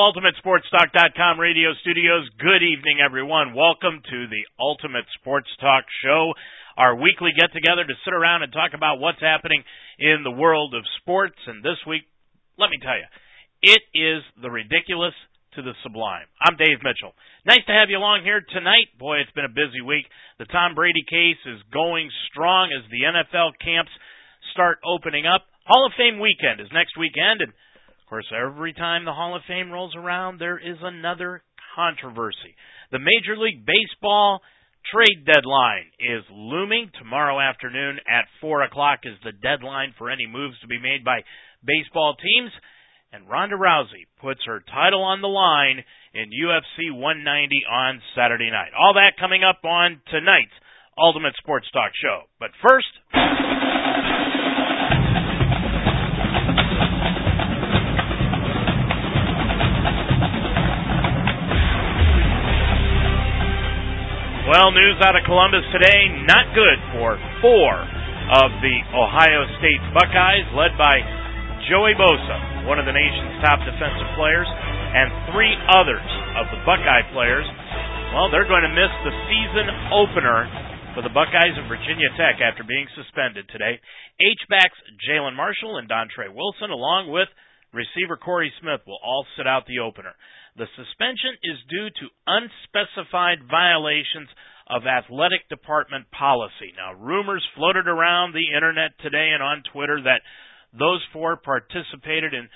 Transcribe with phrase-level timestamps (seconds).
[0.00, 2.24] UltimateSportsTalk.com radio studios.
[2.40, 3.52] Good evening, everyone.
[3.52, 6.32] Welcome to the Ultimate Sports Talk Show,
[6.80, 9.60] our weekly get together to sit around and talk about what's happening
[10.00, 11.36] in the world of sports.
[11.44, 12.08] And this week,
[12.56, 13.04] let me tell you,
[13.60, 15.12] it is the ridiculous
[15.52, 16.32] to the sublime.
[16.40, 17.12] I'm Dave Mitchell.
[17.44, 18.96] Nice to have you along here tonight.
[18.96, 20.08] Boy, it's been a busy week.
[20.40, 23.92] The Tom Brady case is going strong as the NFL camps
[24.56, 25.44] start opening up.
[25.68, 27.52] Hall of Fame weekend is next weekend, and
[28.10, 31.42] course, every time the Hall of Fame rolls around, there is another
[31.76, 32.58] controversy.
[32.90, 34.40] The Major League Baseball
[34.90, 36.90] trade deadline is looming.
[36.98, 41.22] Tomorrow afternoon at 4 o'clock is the deadline for any moves to be made by
[41.64, 42.50] baseball teams.
[43.12, 48.70] And Ronda Rousey puts her title on the line in UFC 190 on Saturday night.
[48.74, 50.54] All that coming up on tonight's
[50.98, 52.26] Ultimate Sports Talk show.
[52.38, 52.90] But first.
[64.70, 67.74] News out of Columbus today, not good for four
[68.38, 71.02] of the Ohio State Buckeyes, led by
[71.66, 76.06] Joey Bosa, one of the nation's top defensive players, and three others
[76.38, 77.42] of the Buckeye players.
[78.14, 80.46] Well, they're going to miss the season opener
[80.94, 83.74] for the Buckeyes of Virginia Tech after being suspended today.
[84.22, 87.26] H-backs Jalen Marshall and Dontre Wilson, along with
[87.74, 90.14] receiver Corey Smith, will all sit out the opener.
[90.54, 94.30] The suspension is due to unspecified violations
[94.70, 96.70] of athletic department policy.
[96.78, 100.22] Now, rumors floated around the internet today and on Twitter that
[100.70, 102.46] those four participated in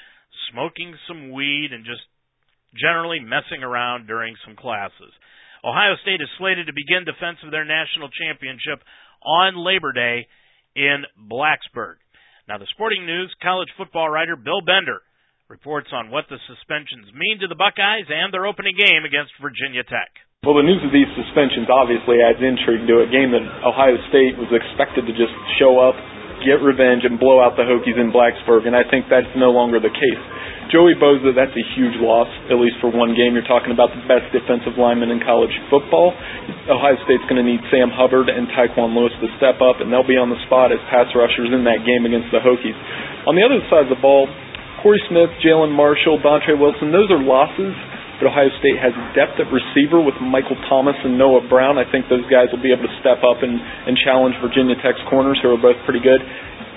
[0.51, 2.07] smoking some weed and just
[2.79, 5.11] generally messing around during some classes.
[5.67, 8.79] Ohio State is slated to begin defense of their national championship
[9.25, 10.29] on Labor Day
[10.77, 11.99] in Blacksburg.
[12.47, 15.01] Now, the sporting news college football writer Bill Bender
[15.49, 19.83] reports on what the suspensions mean to the Buckeyes and their opening game against Virginia
[19.83, 20.13] Tech.
[20.44, 24.37] Well, the news of these suspensions obviously adds intrigue to a game that Ohio State
[24.37, 25.97] was expected to just show up,
[26.44, 29.81] get revenge, and blow out the Hokies in Blacksburg, and I think that's no longer
[29.81, 30.22] the case.
[30.69, 33.33] Joey Bosa, that's a huge loss, at least for one game.
[33.33, 36.12] You're talking about the best defensive lineman in college football.
[36.69, 40.04] Ohio State's going to need Sam Hubbard and Tyquan Lewis to step up, and they'll
[40.04, 42.77] be on the spot as pass rushers in that game against the Hokies.
[43.25, 44.28] On the other side of the ball,
[44.84, 47.72] Corey Smith, Jalen Marshall, Dontre Wilson, those are losses.
[48.21, 51.77] But Ohio State has depth at receiver with Michael Thomas and Noah Brown.
[51.77, 55.03] I think those guys will be able to step up and, and challenge Virginia Tech's
[55.11, 56.23] corners, who are both pretty good.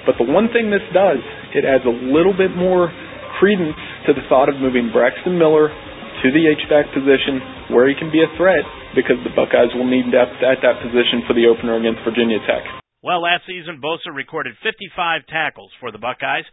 [0.07, 1.21] But the one thing this does,
[1.53, 2.89] it adds a little bit more
[3.37, 3.77] credence
[4.09, 8.25] to the thought of moving Braxton Miller to the H-back position where he can be
[8.25, 8.65] a threat
[8.97, 12.65] because the Buckeyes will need depth at that position for the opener against Virginia Tech.
[13.05, 16.49] Well, last season, Bosa recorded 55 tackles for the Buckeyes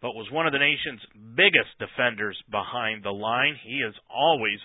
[0.00, 1.00] but was one of the nation's
[1.34, 3.56] biggest defenders behind the line.
[3.64, 4.60] He is always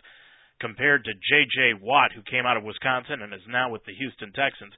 [0.59, 1.81] compared to J.J.
[1.81, 4.73] Watt, who came out of Wisconsin and is now with the Houston Texans.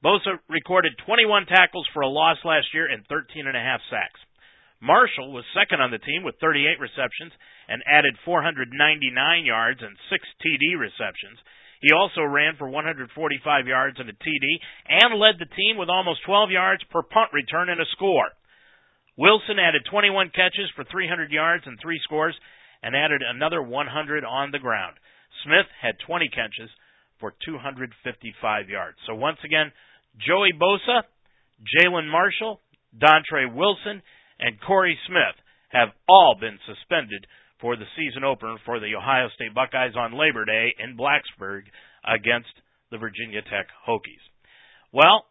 [0.00, 4.18] Bosa recorded 21 tackles for a loss last year and 13 and a half sacks.
[4.80, 7.36] Marshall was second on the team with 38 receptions
[7.68, 8.72] and added 499
[9.44, 11.36] yards and six TD receptions.
[11.84, 13.12] He also ran for 145
[13.68, 14.46] yards and a TD
[14.88, 18.32] and led the team with almost 12 yards per punt return and a score.
[19.16, 22.36] Wilson added 21 catches for 300 yards and three scores
[22.82, 24.96] and added another 100 on the ground.
[25.44, 26.70] Smith had 20 catches
[27.18, 28.96] for 255 yards.
[29.06, 29.72] So once again,
[30.16, 31.04] Joey Bosa,
[31.60, 32.60] Jalen Marshall,
[32.96, 34.02] Dontre Wilson,
[34.40, 35.36] and Corey Smith
[35.70, 37.26] have all been suspended
[37.60, 41.68] for the season opener for the Ohio State Buckeyes on Labor Day in Blacksburg
[42.02, 42.50] against
[42.90, 44.24] the Virginia Tech Hokies.
[44.92, 45.26] Well,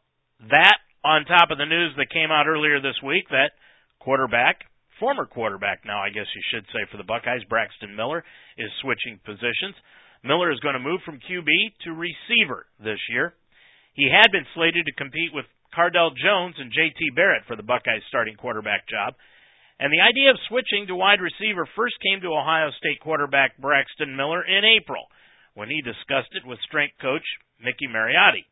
[0.47, 3.51] that on top of the news that came out earlier this week that
[3.99, 4.63] quarterback,
[4.99, 8.23] former quarterback now, I guess you should say, for the Buckeyes, Braxton Miller,
[8.57, 9.75] is switching positions.
[10.23, 11.47] Miller is going to move from QB
[11.85, 13.33] to receiver this year.
[13.93, 18.03] He had been slated to compete with Cardale Jones and JT Barrett for the Buckeyes
[18.09, 19.15] starting quarterback job.
[19.79, 24.15] And the idea of switching to wide receiver first came to Ohio State quarterback Braxton
[24.15, 25.07] Miller in April
[25.55, 27.23] when he discussed it with strength coach
[27.63, 28.43] Mickey Marotti.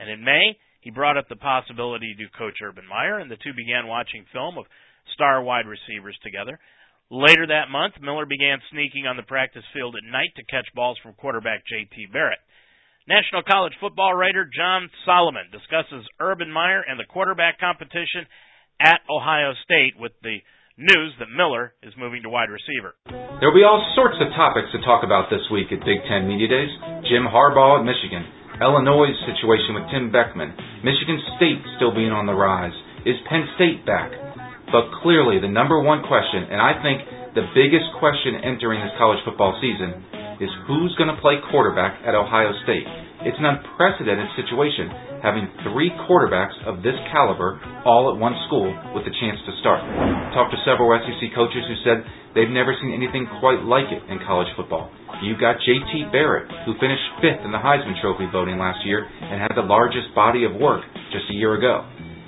[0.00, 3.54] And in May, he brought up the possibility to coach Urban Meyer, and the two
[3.54, 4.66] began watching film of
[5.14, 6.58] star wide receivers together.
[7.10, 10.96] Later that month, Miller began sneaking on the practice field at night to catch balls
[11.02, 12.08] from quarterback J.T.
[12.12, 12.40] Barrett.
[13.06, 18.24] National College Football writer John Solomon discusses Urban Meyer and the quarterback competition
[18.80, 20.38] at Ohio State with the
[20.78, 22.96] news that Miller is moving to wide receiver.
[23.06, 26.24] There will be all sorts of topics to talk about this week at Big Ten
[26.24, 26.72] Media Days.
[27.10, 28.24] Jim Harbaugh at Michigan,
[28.62, 32.74] Illinois' situation with Tim Beckman, Michigan State still being on the rise.
[33.04, 34.14] Is Penn State back?
[34.72, 37.04] But clearly, the number one question, and I think
[37.36, 40.00] the biggest question entering this college football season
[40.40, 42.88] is who's going to play quarterback at Ohio State.
[43.22, 44.90] It's an unprecedented situation
[45.22, 48.66] having three quarterbacks of this caliber all at one school
[48.96, 49.78] with a chance to start.
[50.34, 52.02] Talked to several SEC coaches who said
[52.34, 54.90] they've never seen anything quite like it in college football.
[55.22, 59.38] You've got JT Barrett, who finished fifth in the Heisman Trophy voting last year and
[59.38, 60.82] had the largest body of work
[61.14, 61.86] just a year ago.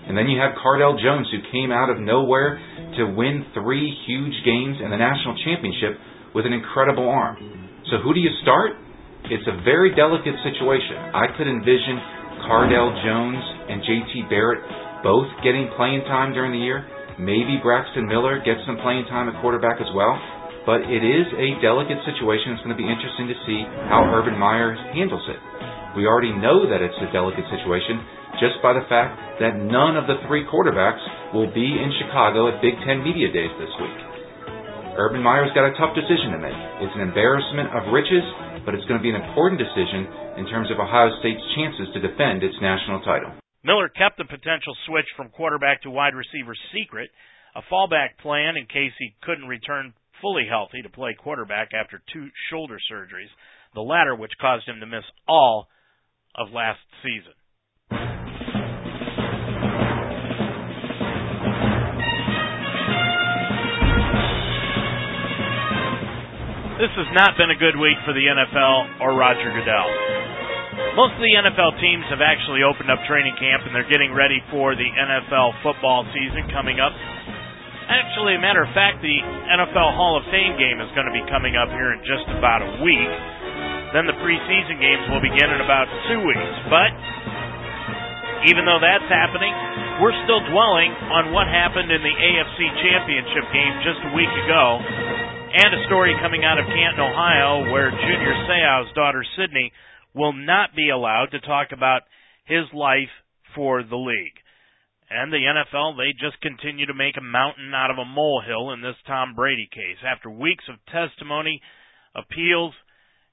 [0.08, 2.60] And then you have Cardale Jones, who came out of nowhere
[3.00, 5.96] to win three huge games in the national championship
[6.36, 7.40] with an incredible arm.
[7.88, 8.76] So who do you start?
[9.32, 11.16] It's a very delicate situation.
[11.16, 11.96] I could envision
[12.44, 13.40] Cardale Jones
[13.72, 14.60] and JT Barrett
[15.00, 16.84] both getting playing time during the year.
[17.16, 20.16] Maybe Braxton Miller gets some playing time at quarterback as well.
[20.68, 22.56] But it is a delicate situation.
[22.56, 25.40] It's going to be interesting to see how Urban Meyer handles it.
[25.96, 28.00] We already know that it's a delicate situation
[28.42, 31.02] just by the fact that none of the three quarterbacks
[31.34, 33.98] will be in Chicago at Big Ten Media Days this week.
[34.94, 36.54] Urban Meyer's got a tough decision to make.
[36.78, 38.22] It's an embarrassment of riches,
[38.62, 40.06] but it's going to be an important decision
[40.38, 43.34] in terms of Ohio State's chances to defend its national title.
[43.66, 47.10] Miller kept the potential switch from quarterback to wide receiver secret,
[47.56, 52.28] a fallback plan in case he couldn't return fully healthy to play quarterback after two
[52.50, 53.30] shoulder surgeries,
[53.74, 55.66] the latter which caused him to miss all
[56.36, 57.34] of last season.
[66.74, 69.86] This has not been a good week for the NFL or Roger Goodell.
[70.98, 74.42] Most of the NFL teams have actually opened up training camp and they're getting ready
[74.50, 76.90] for the NFL football season coming up.
[77.86, 79.18] Actually, a matter of fact, the
[79.54, 82.58] NFL Hall of Fame game is going to be coming up here in just about
[82.58, 83.12] a week.
[83.94, 86.58] Then the preseason games will begin in about two weeks.
[86.66, 86.90] But
[88.50, 89.54] even though that's happening,
[90.02, 94.82] we're still dwelling on what happened in the AFC Championship game just a week ago
[95.54, 99.70] and a story coming out of Canton, Ohio, where Junior Seau's daughter Sydney
[100.12, 102.02] will not be allowed to talk about
[102.44, 103.14] his life
[103.54, 104.34] for the league.
[105.08, 108.82] And the NFL, they just continue to make a mountain out of a molehill in
[108.82, 110.02] this Tom Brady case.
[110.02, 111.62] After weeks of testimony,
[112.16, 112.74] appeals,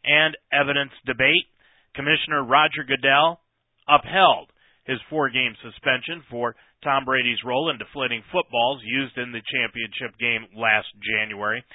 [0.06, 1.50] and evidence debate,
[1.96, 3.42] Commissioner Roger Goodell
[3.90, 4.54] upheld
[4.86, 6.54] his four game suspension for
[6.84, 11.66] Tom Brady's role in deflating footballs used in the championship game last January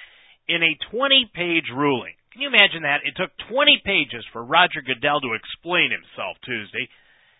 [0.47, 2.13] in a 20 page ruling.
[2.31, 3.03] Can you imagine that?
[3.03, 6.87] It took 20 pages for Roger Goodell to explain himself Tuesday.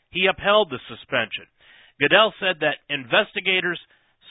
[0.09, 1.45] He upheld the suspension.
[2.00, 3.80] Goodell said that investigators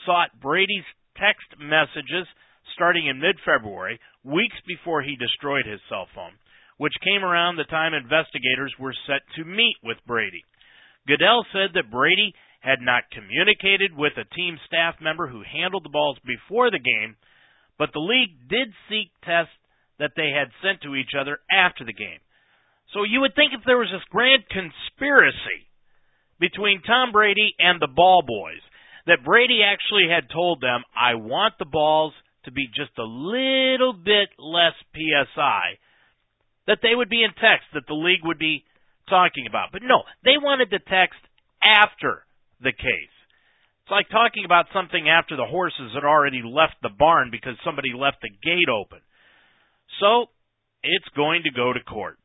[0.05, 2.27] sought Brady's text messages
[2.75, 6.35] starting in mid February, weeks before he destroyed his cell phone,
[6.77, 10.43] which came around the time investigators were set to meet with Brady.
[11.07, 15.93] Goodell said that Brady had not communicated with a team staff member who handled the
[15.93, 17.15] balls before the game
[17.77, 19.53] but the league did seek tests
[19.99, 22.21] that they had sent to each other after the game.
[22.93, 25.67] So you would think if there was this grand conspiracy
[26.39, 28.61] between Tom Brady and the ball boys,
[29.07, 32.13] that Brady actually had told them, I want the balls
[32.45, 35.79] to be just a little bit less PSI,
[36.67, 38.63] that they would be in text that the league would be
[39.09, 39.69] talking about.
[39.71, 41.19] But no, they wanted the text
[41.63, 42.23] after
[42.61, 43.16] the case.
[43.87, 47.95] It's like talking about something after the horses had already left the barn because somebody
[47.95, 48.99] left the gate open.
[50.03, 50.27] So,
[50.83, 52.19] it's going to go to court.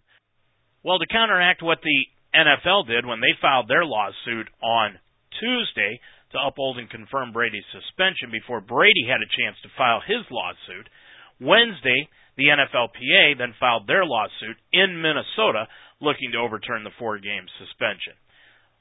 [0.83, 1.99] Well, to counteract what the
[2.35, 4.99] NFL did when they filed their lawsuit on
[5.39, 6.03] Tuesday
[6.35, 10.91] to uphold and confirm Brady's suspension before Brady had a chance to file his lawsuit,
[11.39, 15.71] Wednesday, the NFLPA then filed their lawsuit in Minnesota
[16.03, 18.19] looking to overturn the four game suspension.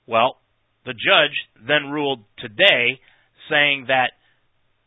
[0.10, 0.42] Well,
[0.86, 1.36] the judge
[1.68, 3.00] then ruled today
[3.50, 4.12] saying that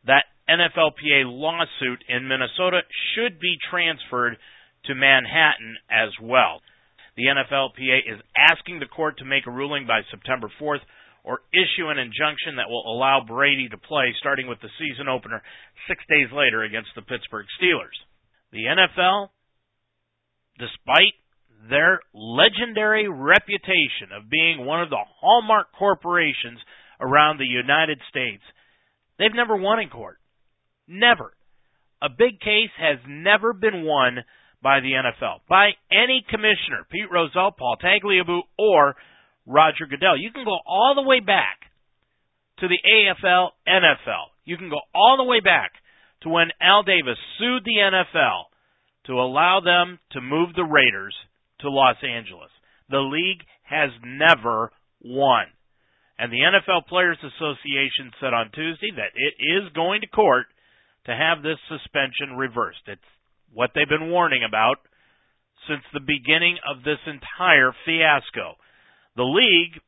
[0.07, 2.83] that NFLPA lawsuit in Minnesota
[3.15, 4.37] should be transferred
[4.85, 6.61] to Manhattan as well.
[7.17, 10.83] The NFLPA is asking the court to make a ruling by September 4th
[11.23, 15.43] or issue an injunction that will allow Brady to play starting with the season opener
[15.89, 17.97] 6 days later against the Pittsburgh Steelers.
[18.53, 19.31] The NFL
[20.59, 21.17] despite
[21.69, 26.59] their legendary reputation of being one of the hallmark corporations
[27.01, 28.43] around the United States,
[29.19, 30.19] they've never won in court.
[30.87, 31.33] Never.
[32.03, 34.25] A big case has never been won
[34.63, 38.97] by the NFL, by any commissioner, Pete Rozelle, Paul Tagliabue, or
[39.47, 40.19] Roger Goodell.
[40.19, 41.61] You can go all the way back
[42.61, 44.33] to the AFL, NFL.
[44.45, 45.73] You can go all the way back
[46.23, 48.45] to when Al Davis sued the NFL
[49.07, 51.15] to allow them to move the Raiders
[51.61, 52.51] to Los Angeles.
[52.91, 55.47] The league has never won.
[56.19, 60.47] And the NFL Players Association said on Tuesday that it is going to court
[61.07, 62.87] to have this suspension reversed.
[62.87, 63.11] It's
[63.53, 64.79] what they've been warning about
[65.69, 68.57] since the beginning of this entire fiasco.
[69.17, 69.81] The league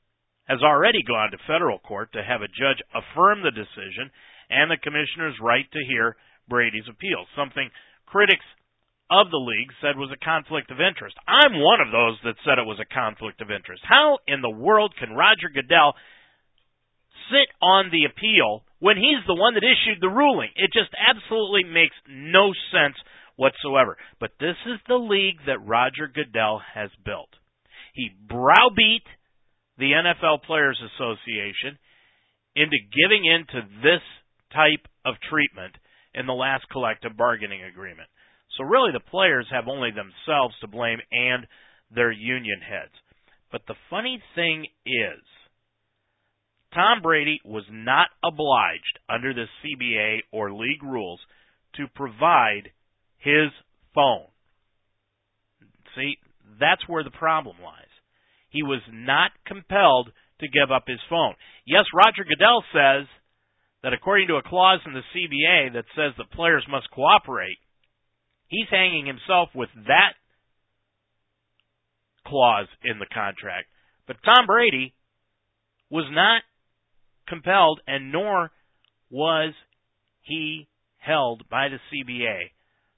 [0.48, 4.10] has already gone to federal court to have a judge affirm the decision
[4.50, 6.16] and the commissioner's right to hear
[6.48, 7.68] Brady's appeal, something
[8.06, 8.46] critics
[9.10, 11.14] of the league said was a conflict of interest.
[11.28, 13.82] I'm one of those that said it was a conflict of interest.
[13.86, 15.94] How in the world can Roger Goodell
[17.30, 20.50] sit on the appeal when he's the one that issued the ruling.
[20.54, 22.96] It just absolutely makes no sense
[23.36, 23.96] whatsoever.
[24.20, 27.30] But this is the league that Roger Goodell has built.
[27.94, 29.06] He browbeat
[29.78, 31.78] the NFL Players Association
[32.54, 34.04] into giving in to this
[34.52, 35.76] type of treatment
[36.14, 38.08] in the last collective bargaining agreement.
[38.56, 41.46] So really the players have only themselves to blame and
[41.94, 42.92] their union heads.
[43.52, 45.22] But the funny thing is,
[46.74, 51.20] Tom Brady was not obliged under the CBA or league rules
[51.76, 52.70] to provide
[53.18, 53.50] his
[53.94, 54.26] phone.
[55.94, 56.18] See,
[56.60, 57.92] that's where the problem lies.
[58.50, 60.10] He was not compelled
[60.40, 61.34] to give up his phone.
[61.66, 63.06] Yes, Roger Goodell says
[63.82, 67.58] that according to a clause in the CBA that says the players must cooperate,
[68.48, 70.14] he's hanging himself with that
[72.26, 73.68] clause in the contract.
[74.06, 74.94] But Tom Brady
[75.90, 76.42] was not
[77.28, 78.50] compelled, and nor
[79.10, 79.52] was
[80.22, 82.50] he held by the CBA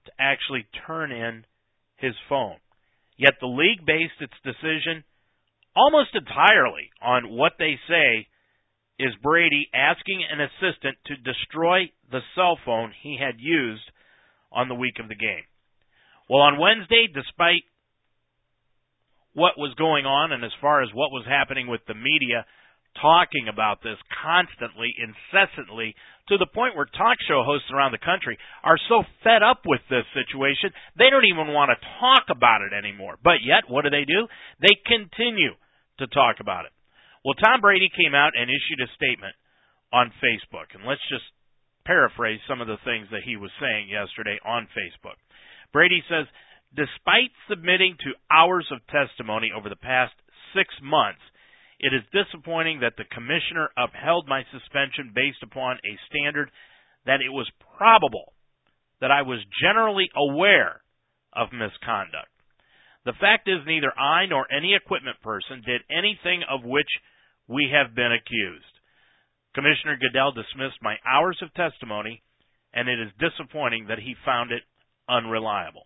[0.06, 1.44] to actually turn in
[1.96, 2.56] his phone.
[3.16, 5.04] Yet the league based its decision
[5.74, 8.28] almost entirely on what they say
[8.98, 13.84] is Brady asking an assistant to destroy the cell phone he had used
[14.52, 15.44] on the week of the game.
[16.28, 17.64] Well, on Wednesday, despite
[19.32, 22.44] what was going on and as far as what was happening with the media
[23.00, 25.94] talking about this constantly, incessantly,
[26.28, 29.80] to the point where talk show hosts around the country are so fed up with
[29.88, 33.16] this situation, they don't even want to talk about it anymore.
[33.22, 34.26] But yet, what do they do?
[34.60, 35.54] They continue
[36.02, 36.74] to talk about it.
[37.24, 39.34] Well, Tom Brady came out and issued a statement
[39.92, 41.24] on Facebook, and let's just
[41.88, 45.16] paraphrase some of the things that he was saying yesterday on Facebook.
[45.72, 46.28] Brady says,
[46.76, 50.12] Despite submitting to hours of testimony over the past
[50.52, 51.24] six months,
[51.80, 56.50] it is disappointing that the commissioner upheld my suspension based upon a standard
[57.06, 58.36] that it was probable
[59.00, 60.82] that I was generally aware
[61.32, 62.28] of misconduct.
[63.06, 66.90] The fact is, neither I nor any equipment person did anything of which
[67.46, 68.77] we have been accused.
[69.58, 72.22] Commissioner Goodell dismissed my hours of testimony,
[72.72, 74.62] and it is disappointing that he found it
[75.10, 75.82] unreliable.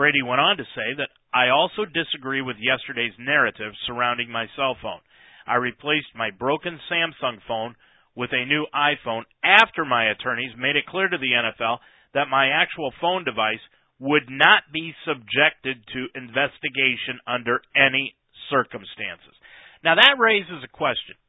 [0.00, 4.80] Brady went on to say that I also disagree with yesterday's narrative surrounding my cell
[4.80, 5.04] phone.
[5.46, 7.76] I replaced my broken Samsung phone
[8.16, 11.84] with a new iPhone after my attorneys made it clear to the NFL
[12.14, 13.60] that my actual phone device
[13.98, 18.16] would not be subjected to investigation under any
[18.48, 19.36] circumstances.
[19.84, 21.20] Now that raises a question.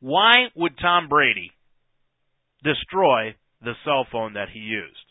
[0.00, 1.50] Why would Tom Brady
[2.62, 5.06] destroy the cell phone that he used?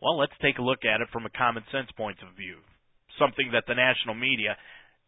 [0.00, 2.58] Well, let's take a look at it from a common sense point of view,
[3.18, 4.56] something that the national media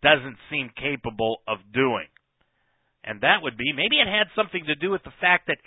[0.02, 2.08] doesn't seem capable of doing.
[3.04, 5.58] And that would be maybe it had something to do with the fact that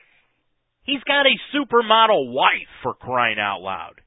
[0.84, 4.02] he's got a supermodel wife for crying out loud.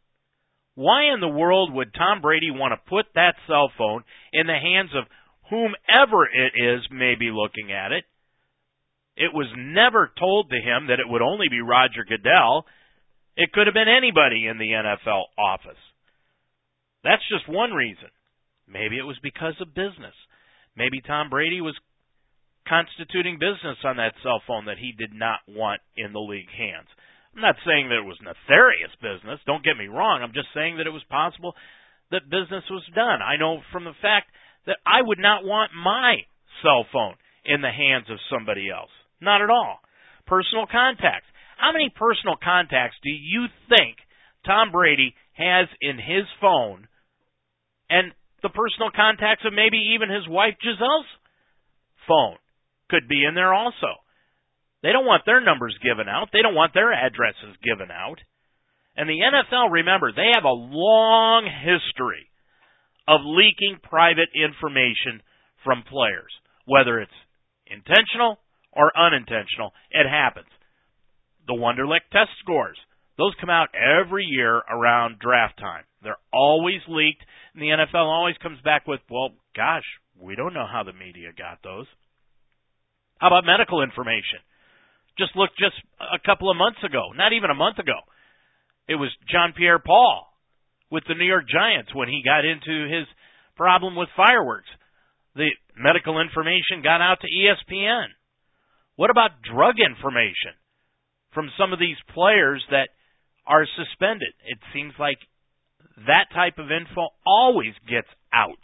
[0.74, 4.54] Why in the world would Tom Brady want to put that cell phone in the
[4.54, 5.04] hands of
[5.50, 8.04] whomever it is maybe looking at it?
[9.18, 12.64] It was never told to him that it would only be Roger Goodell
[13.38, 15.78] it could have been anybody in the NFL office.
[17.06, 18.10] That's just one reason.
[18.66, 20.18] Maybe it was because of business.
[20.74, 21.78] Maybe Tom Brady was
[22.66, 26.90] constituting business on that cell phone that he did not want in the league hands.
[27.30, 29.38] I'm not saying that it was nefarious business.
[29.46, 30.18] Don't get me wrong.
[30.20, 31.54] I'm just saying that it was possible
[32.10, 33.22] that business was done.
[33.22, 34.34] I know from the fact
[34.66, 36.26] that I would not want my
[36.66, 37.14] cell phone
[37.46, 38.90] in the hands of somebody else.
[39.20, 39.80] Not at all.
[40.26, 41.26] Personal contacts.
[41.56, 43.98] How many personal contacts do you think
[44.46, 46.86] Tom Brady has in his phone
[47.90, 51.10] and the personal contacts of maybe even his wife Gisele's
[52.06, 52.38] phone
[52.90, 53.98] could be in there also?
[54.82, 56.30] They don't want their numbers given out.
[56.32, 58.22] They don't want their addresses given out.
[58.96, 62.30] And the NFL, remember, they have a long history
[63.06, 65.22] of leaking private information
[65.64, 66.30] from players.
[66.66, 67.18] Whether it's
[67.66, 68.38] intentional
[68.78, 70.46] or unintentional, it happens
[71.48, 72.76] the Wonderlic test scores.
[73.16, 75.82] Those come out every year around draft time.
[76.04, 79.82] They're always leaked, and the NFL always comes back with, well, gosh,
[80.20, 81.86] we don't know how the media got those.
[83.18, 84.38] How about medical information?
[85.18, 87.98] Just look just a couple of months ago, not even a month ago.
[88.86, 90.30] It was John Pierre Paul
[90.90, 93.06] with the New York Giants when he got into his
[93.56, 94.70] problem with fireworks.
[95.34, 98.14] The medical information got out to ESPN.
[98.98, 100.58] What about drug information
[101.30, 102.90] from some of these players that
[103.46, 104.34] are suspended?
[104.42, 105.22] It seems like
[106.10, 108.58] that type of info always gets out.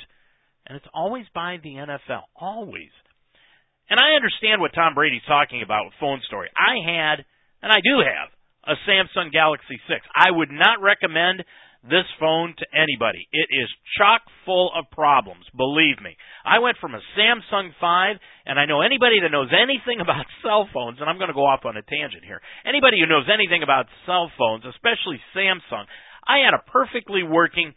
[0.67, 2.27] And it's always by the NFL.
[2.35, 2.91] Always.
[3.89, 6.51] And I understand what Tom Brady's talking about with phone story.
[6.51, 7.23] I had,
[7.63, 8.35] and I do have,
[8.67, 10.03] a Samsung Galaxy 6.
[10.19, 11.45] I would not recommend
[11.85, 13.29] this phone to anybody.
[13.33, 13.69] It is
[14.01, 16.17] chock full of problems, believe me.
[16.45, 20.69] I went from a Samsung 5, and I know anybody that knows anything about cell
[20.73, 22.41] phones, and I'm going to go off on a tangent here.
[22.65, 25.85] Anybody who knows anything about cell phones, especially Samsung,
[26.25, 27.75] I had a perfectly working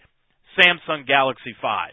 [0.56, 1.92] Samsung Galaxy 5.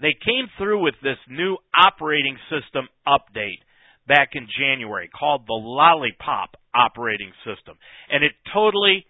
[0.00, 3.60] They came through with this new operating system update
[4.08, 7.76] back in January called the Lollipop operating system,
[8.10, 9.06] and it totally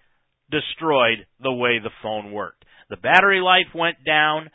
[0.52, 2.64] destroyed the way the phone worked.
[2.90, 4.50] The battery life went down.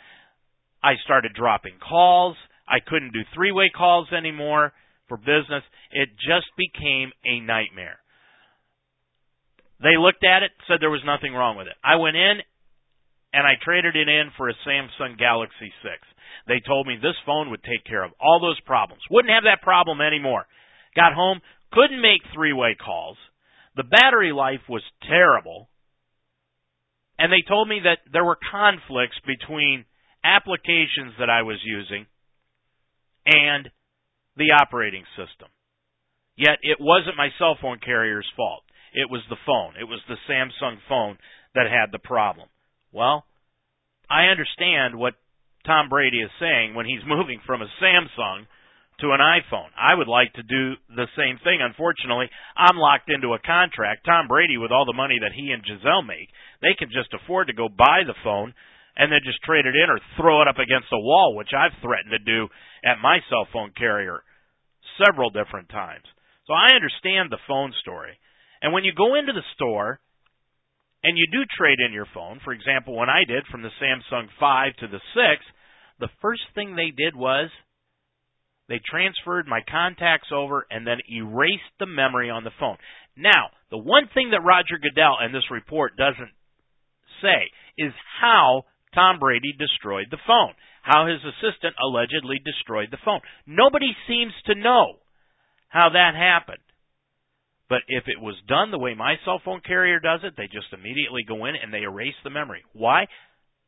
[0.83, 2.37] I started dropping calls.
[2.69, 4.71] I couldn't do three way calls anymore
[5.09, 5.63] for business.
[5.91, 7.97] It just became a nightmare.
[9.81, 11.77] They looked at it, said there was nothing wrong with it.
[11.83, 12.39] I went in
[13.33, 15.93] and I traded it in for a Samsung Galaxy 6.
[16.47, 19.01] They told me this phone would take care of all those problems.
[19.09, 20.45] Wouldn't have that problem anymore.
[20.95, 23.17] Got home, couldn't make three way calls.
[23.75, 25.69] The battery life was terrible
[27.19, 29.86] and they told me that there were conflicts between
[30.23, 32.06] applications that I was using
[33.25, 33.69] and
[34.36, 35.49] the operating system.
[36.38, 38.63] Yet it wasn't my cell phone carrier's fault.
[38.93, 39.73] It was the phone.
[39.80, 41.17] It was the Samsung phone
[41.56, 42.47] that had the problem.
[42.91, 43.25] Well,
[44.10, 45.15] I understand what
[45.65, 48.45] Tom Brady is saying when he's moving from a Samsung
[49.01, 49.69] to an iPhone.
[49.77, 51.62] I would like to do the same thing.
[51.62, 54.06] Unfortunately, I'm locked into a contract.
[54.06, 56.30] Tom Brady, with all the money that he and Gisele make,
[56.62, 58.54] they can just afford to go buy the phone
[58.98, 61.78] and then just trade it in or throw it up against the wall, which I've
[61.82, 62.50] threatened to do
[62.84, 64.24] at my cell phone carrier
[64.98, 66.06] several different times.
[66.48, 68.17] So I understand the phone story.
[68.62, 70.00] And when you go into the store
[71.04, 74.28] and you do trade in your phone, for example, when I did from the Samsung
[74.39, 75.46] 5 to the 6,
[76.00, 77.50] the first thing they did was
[78.67, 82.78] they transferred my contacts over and then erased the memory on the phone.
[83.15, 86.37] Now, the one thing that Roger Goodell and this report doesn't
[87.21, 93.21] say is how Tom Brady destroyed the phone, how his assistant allegedly destroyed the phone.
[93.45, 94.97] Nobody seems to know
[95.69, 96.63] how that happened.
[97.69, 100.71] But if it was done the way my cell phone carrier does it, they just
[100.71, 102.63] immediately go in and they erase the memory.
[102.71, 103.08] Why?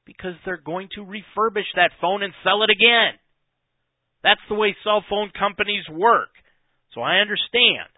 [0.06, 3.20] Because they're going to refurbish that phone and sell it again.
[4.24, 6.30] That's the way cell phone companies work.
[6.96, 7.92] So I understand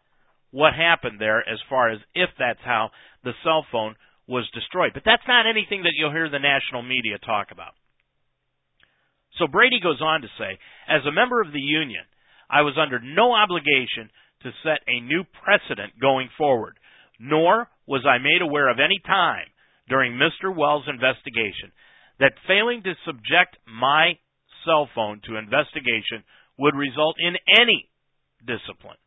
[0.51, 2.89] what happened there as far as if that's how
[3.23, 3.95] the cell phone
[4.31, 4.95] was destroyed.
[4.95, 7.75] But that's not anything that you'll hear the national media talk about.
[9.37, 10.55] So Brady goes on to say,
[10.87, 12.03] as a member of the union,
[12.49, 14.07] I was under no obligation
[14.43, 16.79] to set a new precedent going forward,
[17.19, 19.51] nor was I made aware of any time
[19.87, 20.55] during Mr.
[20.55, 21.75] Wells' investigation
[22.19, 24.15] that failing to subject my
[24.63, 26.23] cell phone to investigation
[26.57, 27.89] would result in any
[28.45, 28.99] discipline.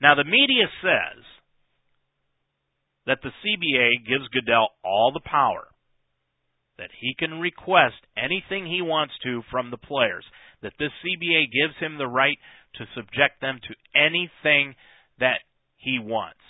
[0.00, 1.24] Now, the media says
[3.08, 5.66] that the CBA gives Goodell all the power,
[6.76, 10.24] that he can request anything he wants to from the players,
[10.62, 12.36] that this CBA gives him the right
[12.74, 14.76] to subject them to anything
[15.18, 15.40] that
[15.76, 16.44] he wants.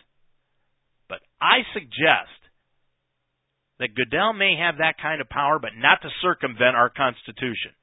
[1.09, 2.35] But I suggest
[3.79, 7.78] that Goodell may have that kind of power, but not to circumvent our Constitution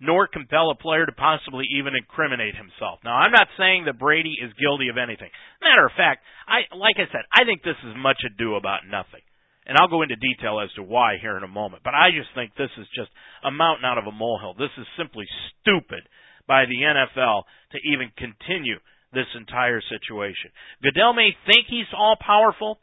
[0.00, 3.04] nor compel a player to possibly even incriminate himself.
[3.04, 5.28] Now, I'm not saying that Brady is guilty of anything.
[5.60, 9.20] Matter of fact, I like I said, I think this is much ado about nothing.
[9.68, 11.84] And I'll go into detail as to why here in a moment.
[11.84, 13.12] But I just think this is just
[13.44, 14.56] a mountain out of a molehill.
[14.56, 15.28] This is simply
[15.60, 16.00] stupid
[16.48, 18.80] by the NFL to even continue
[19.12, 20.50] this entire situation.
[20.82, 22.80] Goodell may think he's all powerful,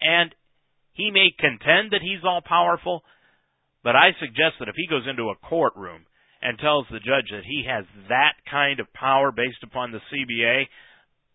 [0.00, 0.32] and
[0.92, 3.02] he may contend that he's all powerful,
[3.82, 6.06] but I suggest that if he goes into a courtroom
[6.42, 10.66] and tells the judge that he has that kind of power based upon the CBA,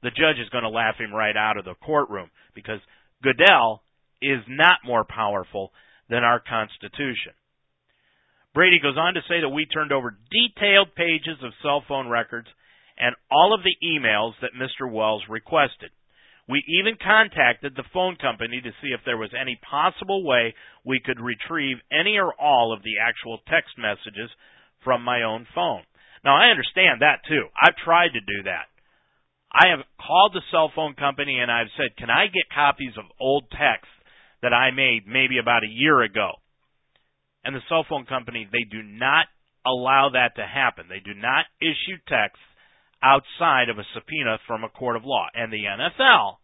[0.03, 2.79] the judge is going to laugh him right out of the courtroom because
[3.23, 3.81] Goodell
[4.21, 5.71] is not more powerful
[6.09, 7.33] than our Constitution.
[8.53, 12.47] Brady goes on to say that we turned over detailed pages of cell phone records
[12.97, 14.91] and all of the emails that Mr.
[14.91, 15.91] Wells requested.
[16.49, 21.01] We even contacted the phone company to see if there was any possible way we
[21.03, 24.31] could retrieve any or all of the actual text messages
[24.88, 25.84] from my own phone.
[26.23, 27.43] Now I understand that too.
[27.60, 28.71] I've tried to do that.
[29.52, 33.04] I have called the cell phone company and I've said, "Can I get copies of
[33.19, 33.91] old texts
[34.41, 36.39] that I made maybe about a year ago?"
[37.43, 39.28] And the cell phone company, they do not
[39.65, 40.88] allow that to happen.
[40.88, 42.45] They do not issue texts
[43.04, 45.28] outside of a subpoena from a court of law.
[45.34, 46.39] And the NFL,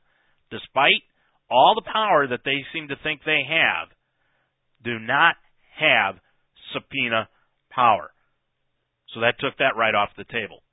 [0.52, 1.04] despite
[1.50, 3.88] all the power that they seem to think they have,
[4.84, 5.36] do not
[5.80, 6.20] have
[6.74, 7.30] subpoena
[7.70, 8.13] power.
[9.14, 10.64] So that took that right off the table.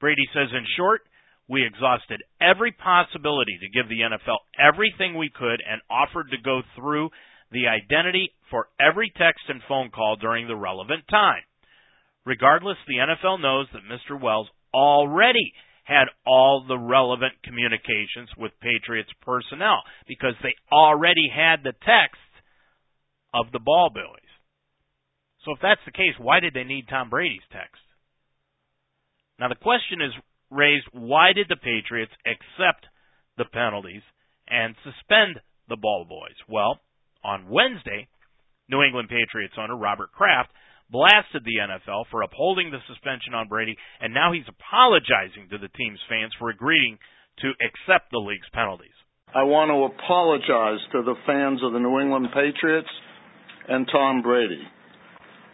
[0.00, 1.02] Brady says, in short,
[1.48, 6.62] we exhausted every possibility to give the NFL everything we could and offered to go
[6.76, 7.10] through
[7.50, 11.42] the identity for every text and phone call during the relevant time.
[12.24, 14.20] Regardless, the NFL knows that Mr.
[14.20, 21.72] Wells already had all the relevant communications with Patriots personnel because they already had the
[21.72, 22.22] text
[23.34, 24.29] of the ball boys.
[25.44, 27.80] So if that's the case, why did they need Tom Brady's text?
[29.38, 30.12] Now the question is
[30.50, 32.86] raised, why did the Patriots accept
[33.38, 34.02] the penalties
[34.48, 36.36] and suspend the ball boys?
[36.48, 36.80] Well,
[37.24, 38.08] on Wednesday,
[38.68, 40.50] New England Patriots owner Robert Kraft
[40.90, 45.70] blasted the NFL for upholding the suspension on Brady, and now he's apologizing to the
[45.78, 46.98] team's fans for agreeing
[47.38, 48.94] to accept the league's penalties.
[49.32, 52.90] I want to apologize to the fans of the New England Patriots
[53.68, 54.66] and Tom Brady.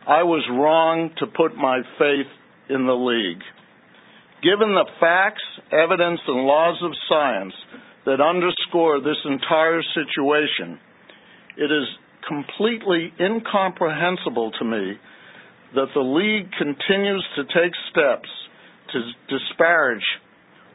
[0.06, 2.30] I was wrong to put my faith
[2.70, 3.42] in the league.
[4.42, 5.42] Given the facts,
[5.72, 7.54] evidence, and laws of science
[8.04, 10.78] that underscore this entire situation,
[11.58, 11.88] it is
[12.28, 14.94] completely incomprehensible to me
[15.74, 18.28] that the league continues to take steps
[18.92, 20.06] to disparage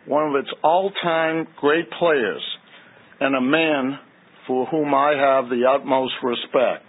[0.08, 2.44] one of its all time great players
[3.22, 3.98] and a man
[4.48, 6.84] for whom I have the utmost respect.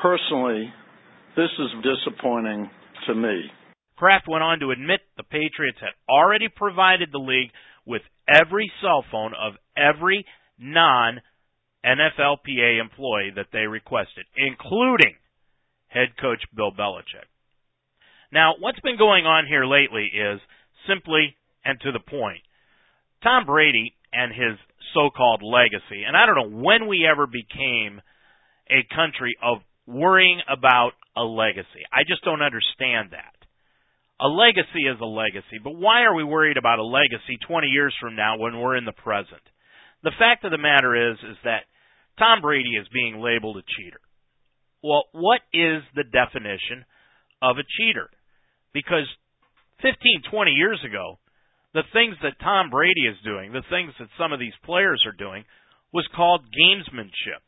[0.00, 0.72] Personally,
[1.36, 2.70] this is disappointing
[3.06, 3.50] to me.
[3.96, 7.50] Kraft went on to admit the Patriots had already provided the league
[7.86, 10.24] with every cell phone of every
[10.58, 11.20] non
[11.84, 15.14] NFLPA employee that they requested, including
[15.88, 17.28] head coach Bill Belichick.
[18.32, 20.40] Now, what's been going on here lately is
[20.88, 22.40] simply and to the point.
[23.22, 24.56] Tom Brady and his
[24.94, 28.00] so-called legacy, and I don't know when we ever became
[28.70, 31.84] a country of worrying about a legacy.
[31.92, 33.36] I just don't understand that.
[34.20, 37.94] A legacy is a legacy, but why are we worried about a legacy 20 years
[38.00, 39.44] from now when we're in the present?
[40.02, 41.68] The fact of the matter is is that
[42.18, 44.00] Tom Brady is being labeled a cheater.
[44.82, 46.84] Well, what is the definition
[47.42, 48.08] of a cheater?
[48.72, 49.08] Because
[49.82, 51.18] 15, 20 years ago,
[51.72, 55.16] the things that Tom Brady is doing, the things that some of these players are
[55.16, 55.44] doing,
[55.92, 57.44] was called gamesmanship.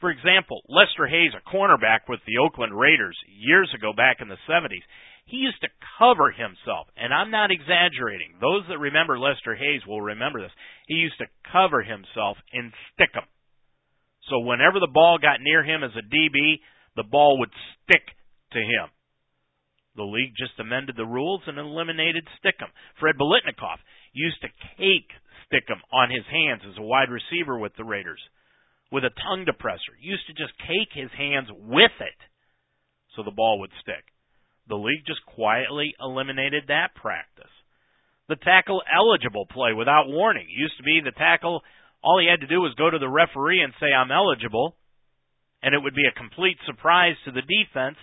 [0.00, 4.36] For example, Lester Hayes, a cornerback with the Oakland Raiders years ago back in the
[4.48, 4.84] 70s,
[5.24, 8.38] he used to cover himself, and I'm not exaggerating.
[8.40, 10.52] Those that remember Lester Hayes will remember this.
[10.86, 13.26] He used to cover himself in stickum.
[14.28, 16.60] So whenever the ball got near him as a DB,
[16.94, 17.50] the ball would
[17.82, 18.02] stick
[18.52, 18.90] to him.
[19.96, 22.68] The league just amended the rules and eliminated Stickum.
[23.00, 23.80] Fred Biletnikoff
[24.12, 25.08] used to cake
[25.48, 28.20] Stickum on his hands as a wide receiver with the Raiders
[28.90, 29.94] with a tongue depressor.
[30.00, 32.20] Used to just cake his hands with it
[33.14, 34.04] so the ball would stick.
[34.68, 37.50] The league just quietly eliminated that practice.
[38.28, 41.62] The tackle eligible play without warning used to be the tackle
[42.02, 44.76] all he had to do was go to the referee and say, I'm eligible,
[45.62, 47.96] and it would be a complete surprise to the defense,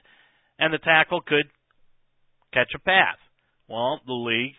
[0.59, 1.47] and the tackle could
[2.53, 3.15] catch a pass.
[3.69, 4.55] Well, the league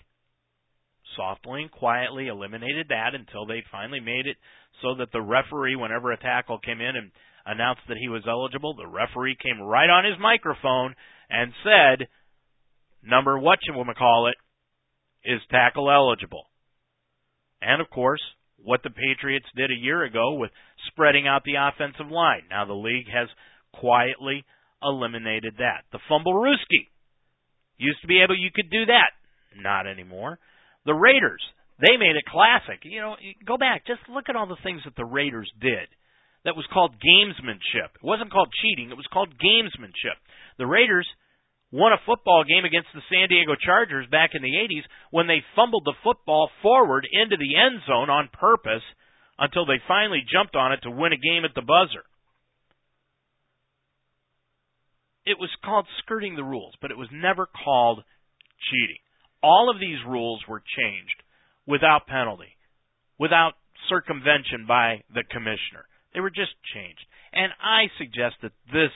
[1.16, 4.36] softly and quietly eliminated that until they finally made it
[4.82, 7.10] so that the referee, whenever a tackle came in and
[7.46, 10.94] announced that he was eligible, the referee came right on his microphone
[11.30, 12.08] and said,
[13.02, 14.36] number what you want to call it,
[15.24, 16.44] is tackle eligible.
[17.62, 18.20] And of course,
[18.62, 20.50] what the Patriots did a year ago with
[20.88, 22.42] spreading out the offensive line.
[22.50, 23.28] Now the league has
[23.72, 24.44] quietly
[24.82, 25.84] eliminated that.
[25.92, 26.88] The fumblerooski
[27.78, 29.10] used to be able you could do that.
[29.56, 30.38] Not anymore.
[30.86, 31.42] The Raiders,
[31.80, 32.84] they made it classic.
[32.84, 33.16] You know,
[33.46, 35.88] go back, just look at all the things that the Raiders did.
[36.44, 37.96] That was called gamesmanship.
[37.96, 40.20] It wasn't called cheating, it was called gamesmanship.
[40.58, 41.08] The Raiders
[41.72, 45.42] won a football game against the San Diego Chargers back in the 80s when they
[45.56, 48.84] fumbled the football forward into the end zone on purpose
[49.38, 52.04] until they finally jumped on it to win a game at the buzzer.
[55.26, 58.04] It was called skirting the rules, but it was never called
[58.70, 59.03] cheating.
[59.44, 61.20] All of these rules were changed
[61.66, 62.56] without penalty,
[63.18, 63.52] without
[63.90, 65.84] circumvention by the commissioner.
[66.14, 67.04] They were just changed.
[67.34, 68.94] And I suggest that this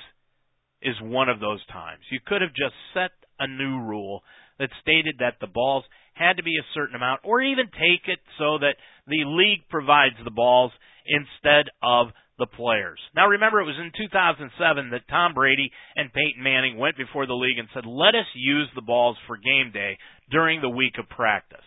[0.80, 2.00] is one of those times.
[2.10, 4.22] You could have just set a new rule
[4.58, 5.84] that stated that the balls
[6.14, 10.16] had to be a certain amount, or even take it so that the league provides
[10.24, 10.72] the balls
[11.06, 13.00] instead of the players.
[13.14, 17.34] Now remember, it was in 2007 that Tom Brady and Peyton Manning went before the
[17.34, 19.98] league and said, let us use the balls for game day
[20.30, 21.66] during the week of practice.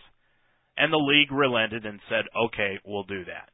[0.77, 3.51] And the league relented and said, okay, we'll do that.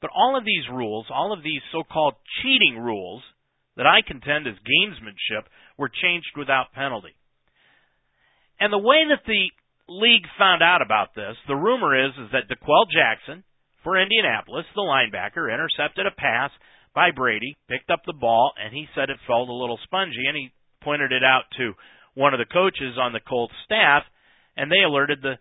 [0.00, 3.22] But all of these rules, all of these so-called cheating rules
[3.76, 5.44] that I contend is gamesmanship
[5.78, 7.16] were changed without penalty.
[8.60, 9.48] And the way that the
[9.88, 13.44] league found out about this, the rumor is, is that D'Qwell Jackson
[13.82, 16.50] for Indianapolis, the linebacker, intercepted a pass
[16.94, 20.36] by Brady, picked up the ball, and he said it felt a little spongy, and
[20.36, 21.72] he pointed it out to
[22.14, 24.02] one of the coaches on the Colts staff,
[24.56, 25.38] and they alerted the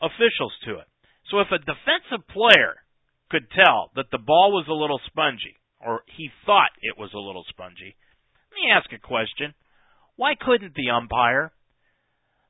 [0.00, 0.86] officials to it.
[1.30, 2.84] So if a defensive player
[3.30, 7.18] could tell that the ball was a little spongy, or he thought it was a
[7.18, 7.96] little spongy,
[8.52, 9.54] let me ask a question.
[10.16, 11.52] Why couldn't the umpire?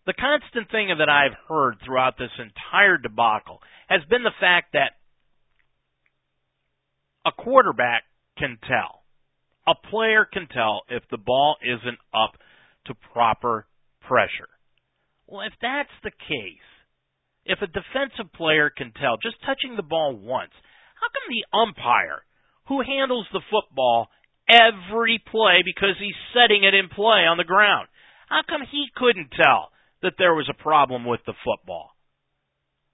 [0.06, 5.00] The constant thing that I've heard throughout this entire debacle has been the fact that
[7.24, 8.04] a quarterback
[8.38, 9.02] can tell.
[9.66, 12.36] A player can tell if the ball isn't up
[12.86, 13.66] to proper
[14.06, 14.48] pressure.
[15.26, 16.68] Well, if that's the case,
[17.44, 20.52] if a defensive player can tell just touching the ball once,
[21.00, 22.24] how come the umpire
[22.68, 24.08] who handles the football
[24.48, 27.88] every play because he's setting it in play on the ground,
[28.28, 29.70] how come he couldn't tell
[30.02, 31.90] that there was a problem with the football?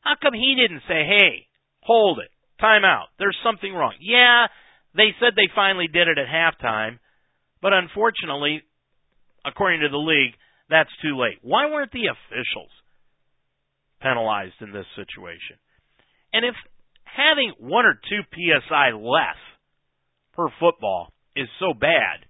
[0.01, 1.47] How come he didn't say, hey,
[1.83, 2.31] hold it,
[2.63, 3.95] timeout, there's something wrong?
[4.01, 4.47] Yeah,
[4.95, 6.99] they said they finally did it at halftime,
[7.63, 8.63] but unfortunately,
[9.45, 10.35] according to the league,
[10.69, 11.39] that's too late.
[11.43, 12.71] Why weren't the officials
[14.01, 15.59] penalized in this situation?
[16.33, 16.55] And if
[17.05, 19.41] having one or two psi less
[20.35, 22.25] per football is so bad,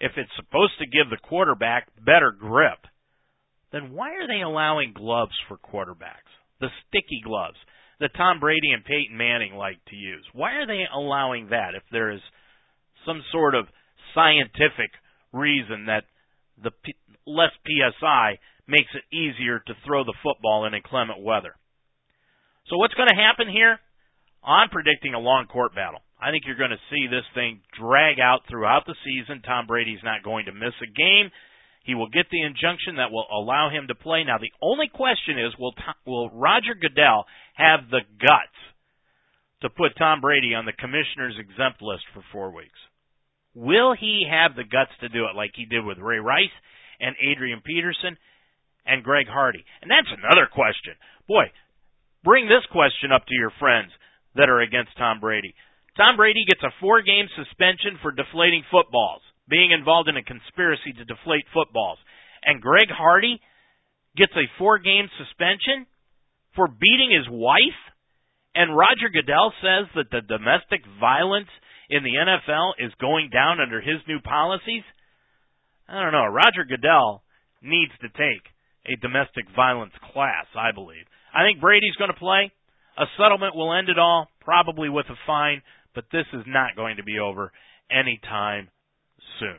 [0.00, 2.78] if it's supposed to give the quarterback better grip,
[3.72, 6.30] then why are they allowing gloves for quarterbacks?
[6.60, 7.56] The sticky gloves
[8.00, 10.24] that Tom Brady and Peyton Manning like to use.
[10.32, 12.20] Why are they allowing that if there is
[13.06, 13.66] some sort of
[14.14, 14.90] scientific
[15.32, 16.04] reason that
[16.62, 16.94] the P-
[17.26, 21.54] less PSI makes it easier to throw the football in inclement weather?
[22.68, 23.78] So what's going to happen here?
[24.44, 26.00] I'm predicting a long court battle.
[26.20, 29.42] I think you're going to see this thing drag out throughout the season.
[29.42, 31.30] Tom Brady's not going to miss a game.
[31.88, 34.20] He will get the injunction that will allow him to play.
[34.22, 35.72] Now, the only question is, will
[36.04, 37.24] will Roger Goodell
[37.56, 38.60] have the guts
[39.62, 42.76] to put Tom Brady on the commissioner's exempt list for four weeks?
[43.54, 46.52] Will he have the guts to do it like he did with Ray Rice
[47.00, 48.20] and Adrian Peterson
[48.84, 49.64] and Greg Hardy?
[49.80, 50.92] And that's another question.
[51.26, 51.48] Boy,
[52.22, 53.92] bring this question up to your friends
[54.36, 55.54] that are against Tom Brady.
[55.96, 60.92] Tom Brady gets a four game suspension for deflating footballs being involved in a conspiracy
[60.92, 61.98] to deflate footballs.
[62.44, 63.40] And Greg Hardy
[64.16, 65.86] gets a four game suspension
[66.54, 67.80] for beating his wife.
[68.54, 71.50] And Roger Goodell says that the domestic violence
[71.88, 74.82] in the NFL is going down under his new policies.
[75.88, 76.26] I don't know.
[76.26, 77.22] Roger Goodell
[77.62, 78.44] needs to take
[78.84, 81.04] a domestic violence class, I believe.
[81.32, 82.52] I think Brady's going to play.
[82.98, 85.62] A settlement will end it all, probably with a fine,
[85.94, 87.52] but this is not going to be over
[87.90, 88.68] anytime
[89.38, 89.58] soon.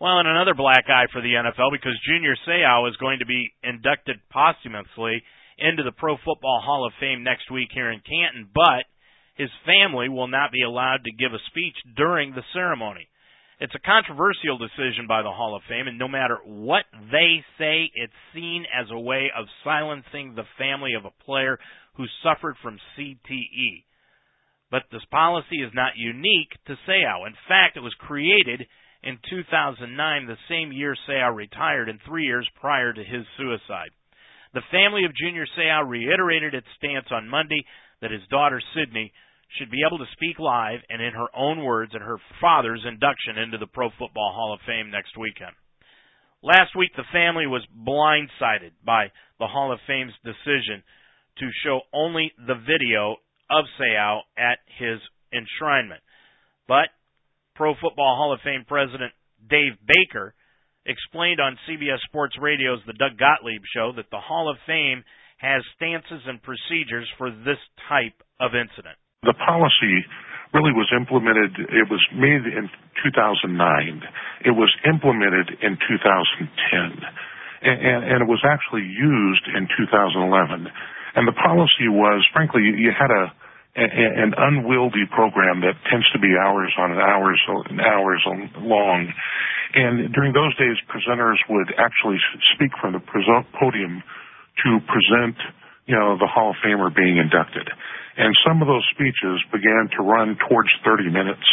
[0.00, 3.52] Well, and another black eye for the NFL because Junior Seau is going to be
[3.62, 5.22] inducted posthumously
[5.58, 8.88] into the Pro Football Hall of Fame next week here in Canton, but
[9.36, 13.08] his family will not be allowed to give a speech during the ceremony.
[13.60, 17.90] It's a controversial decision by the Hall of Fame, and no matter what they say,
[17.92, 21.58] it's seen as a way of silencing the family of a player
[21.96, 23.84] who suffered from CTE.
[24.70, 27.26] But this policy is not unique to Seau.
[27.26, 28.66] In fact, it was created
[29.02, 33.90] in 2009, the same year Seau retired and three years prior to his suicide.
[34.52, 37.64] The family of Junior Seau reiterated its stance on Monday
[38.00, 39.12] that his daughter Sydney
[39.58, 43.38] should be able to speak live and in her own words at her father's induction
[43.38, 45.54] into the Pro Football Hall of Fame next weekend.
[46.42, 50.82] Last week, the family was blindsided by the Hall of Fame's decision
[51.38, 53.16] to show only the video
[53.50, 55.00] of Seau at his
[55.34, 56.02] enshrinement.
[56.68, 56.88] But
[57.54, 59.12] Pro Football Hall of Fame president
[59.48, 60.34] Dave Baker
[60.86, 65.04] explained on CBS Sports Radio's The Doug Gottlieb Show that the Hall of Fame
[65.38, 68.96] has stances and procedures for this type of incident.
[69.24, 70.04] The policy
[70.52, 72.66] really was implemented, it was made in
[73.04, 73.54] 2009.
[74.44, 77.04] It was implemented in 2010.
[77.60, 80.66] And, and, and it was actually used in 2011.
[81.14, 83.32] And the policy was, frankly, you had a
[83.76, 88.20] an unwieldy program that tends to be hours on hours and hours
[88.58, 89.06] long,
[89.74, 92.18] And during those days, presenters would actually
[92.54, 93.02] speak from the
[93.54, 94.02] podium
[94.66, 95.38] to present,
[95.86, 97.70] you know, the Hall of Famer being inducted.
[98.18, 101.46] And some of those speeches began to run towards 30 minutes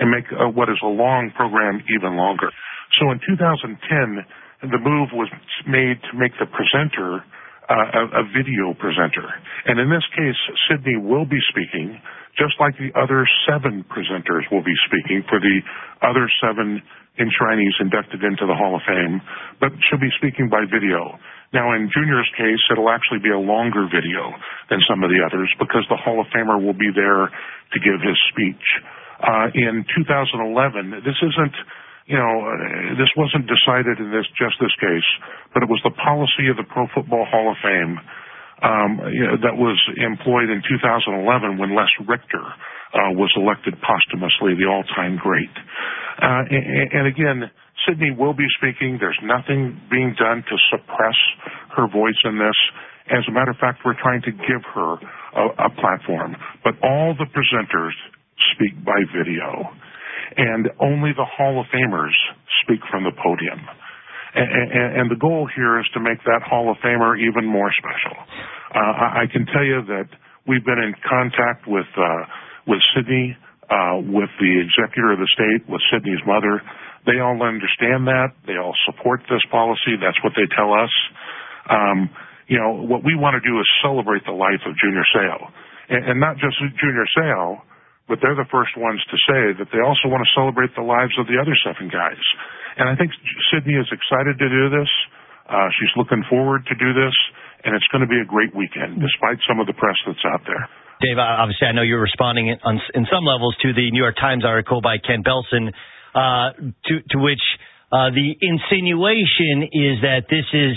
[0.00, 2.50] and make uh, what is a long program even longer.
[2.98, 3.78] So in 2010,
[4.68, 5.30] the move was
[5.70, 7.24] made to make the presenter a,
[7.70, 9.26] a video presenter.
[9.66, 11.94] And in this case, Sydney will be speaking,
[12.34, 15.62] just like the other seven presenters will be speaking for the
[16.02, 16.82] other seven
[17.18, 19.20] enshrinees inducted into the Hall of Fame,
[19.60, 21.18] but she'll be speaking by video.
[21.52, 24.30] Now, in Junior's case, it'll actually be a longer video
[24.70, 27.98] than some of the others because the Hall of Famer will be there to give
[28.02, 28.66] his speech.
[29.20, 31.56] Uh, in 2011, this isn't
[32.10, 35.06] you know, uh, this wasn't decided in this just this case,
[35.54, 38.02] but it was the policy of the Pro Football Hall of Fame
[38.62, 44.58] um, you know, that was employed in 2011 when Les Richter uh, was elected posthumously
[44.58, 45.54] the all-time great.
[46.20, 47.38] Uh, and, and again,
[47.88, 48.98] Sydney will be speaking.
[49.00, 51.16] There's nothing being done to suppress
[51.78, 52.58] her voice in this.
[53.08, 56.36] As a matter of fact, we're trying to give her a, a platform.
[56.62, 57.96] But all the presenters
[58.52, 59.72] speak by video
[60.36, 62.14] and only the Hall of Famers
[62.62, 63.60] speak from the podium.
[64.30, 68.14] And, and, the goal here is to make that Hall of Famer even more special.
[68.70, 70.06] Uh, I can tell you that
[70.46, 72.30] we've been in contact with uh,
[72.62, 73.34] with Sydney,
[73.66, 76.62] uh, with the executor of the state, with Sydney's mother.
[77.10, 78.38] They all understand that.
[78.46, 79.98] They all support this policy.
[79.98, 80.92] That's what they tell us.
[81.66, 82.10] Um,
[82.46, 85.50] you know, what we want to do is celebrate the life of Junior Seau,
[85.90, 87.62] and, and not just Junior Seau,
[88.10, 91.14] but they're the first ones to say that they also want to celebrate the lives
[91.14, 92.18] of the other seven guys.
[92.74, 93.14] And I think
[93.54, 94.90] Sydney is excited to do this.
[95.46, 97.14] Uh, she's looking forward to do this,
[97.62, 100.42] and it's going to be a great weekend, despite some of the press that's out
[100.50, 100.66] there.
[100.98, 102.58] Dave, obviously, I know you're responding in,
[102.92, 105.70] in some levels to the New York Times article by Ken Belson,
[106.12, 107.42] uh, to, to which
[107.94, 110.76] uh, the insinuation is that this is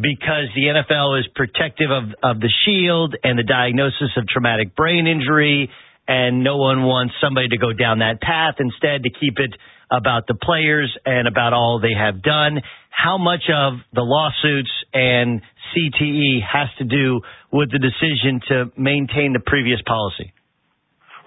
[0.00, 5.06] because the NFL is protective of, of the shield and the diagnosis of traumatic brain
[5.06, 5.70] injury
[6.10, 8.58] and no one wants somebody to go down that path.
[8.58, 9.54] Instead, to keep it
[9.94, 12.58] about the players and about all they have done.
[12.90, 15.38] How much of the lawsuits and
[15.70, 17.22] CTE has to do
[17.54, 20.34] with the decision to maintain the previous policy?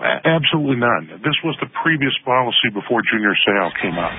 [0.03, 1.23] Absolutely none.
[1.23, 4.11] This was the previous policy before Junior Seau came up.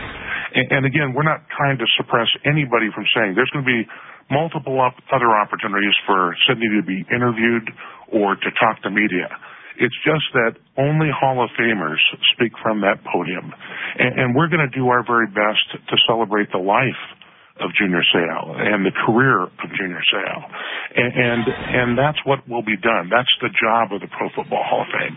[0.57, 3.85] And, and again, we're not trying to suppress anybody from saying there's going to be
[4.33, 7.69] multiple other opportunities for Sydney to be interviewed
[8.09, 9.29] or to talk to media.
[9.79, 11.99] It's just that only Hall of Famers
[12.33, 13.53] speak from that podium.
[13.99, 17.01] And, and we're going to do our very best to celebrate the life
[17.63, 20.35] of Junior Seau and the career of Junior Seau.
[20.95, 23.11] And, and, and that's what will be done.
[23.11, 25.15] That's the job of the Pro Football Hall of Fame.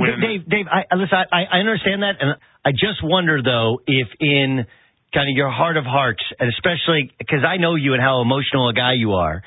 [0.00, 4.08] When, Dave, Dave, I, listen, I, I understand that, and I just wonder though if
[4.20, 4.64] in
[5.12, 8.68] kind of your heart of hearts, and especially because I know you and how emotional
[8.68, 9.42] a guy you are,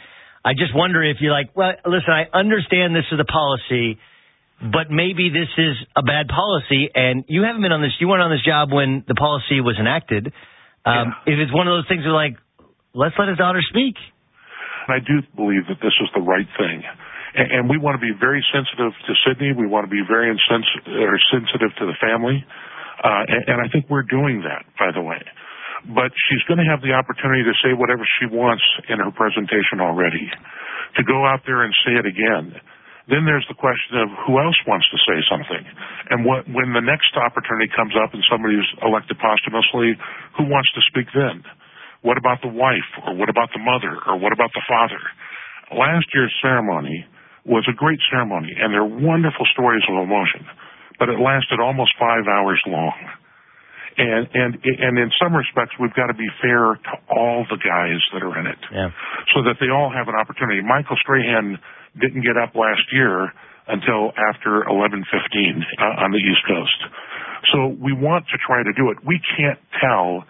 [0.45, 3.97] I just wonder if you're like, well, listen, I understand this is a policy
[4.59, 8.23] but maybe this is a bad policy and you haven't been on this you weren't
[8.23, 10.35] on this job when the policy was enacted.
[10.83, 11.33] Um, yeah.
[11.33, 12.35] if it's one of those things where like
[12.91, 13.95] let's let his daughter speak.
[14.91, 16.83] I do believe that this is the right thing.
[17.39, 19.53] And, and we want to be very sensitive to sydney.
[19.53, 22.43] We want to be very insens- or sensitive to the family.
[22.99, 25.23] Uh, and, and i think we're doing that by the way.
[25.87, 29.79] But she's going to have the opportunity to say whatever she wants in her presentation
[29.79, 30.27] already.
[30.99, 32.59] To go out there and say it again
[33.09, 35.65] then there's the question of who else wants to say something.
[36.13, 39.97] And what, when the next opportunity comes up and somebody is elected posthumously,
[40.37, 41.41] who wants to speak then?
[42.05, 42.87] What about the wife?
[43.03, 43.97] Or what about the mother?
[44.05, 45.01] Or what about the father?
[45.73, 47.05] Last year's ceremony
[47.45, 50.45] was a great ceremony, and there are wonderful stories of emotion,
[50.97, 52.97] but it lasted almost five hours long.
[53.99, 57.99] And and and in some respects, we've got to be fair to all the guys
[58.13, 58.95] that are in it, yeah.
[59.35, 60.61] so that they all have an opportunity.
[60.63, 61.59] Michael Strahan
[61.97, 63.31] didn't get up last year
[63.69, 66.79] until after 11:15 uh, on the East Coast.
[67.53, 68.97] So we want to try to do it.
[69.05, 70.25] We can't tell.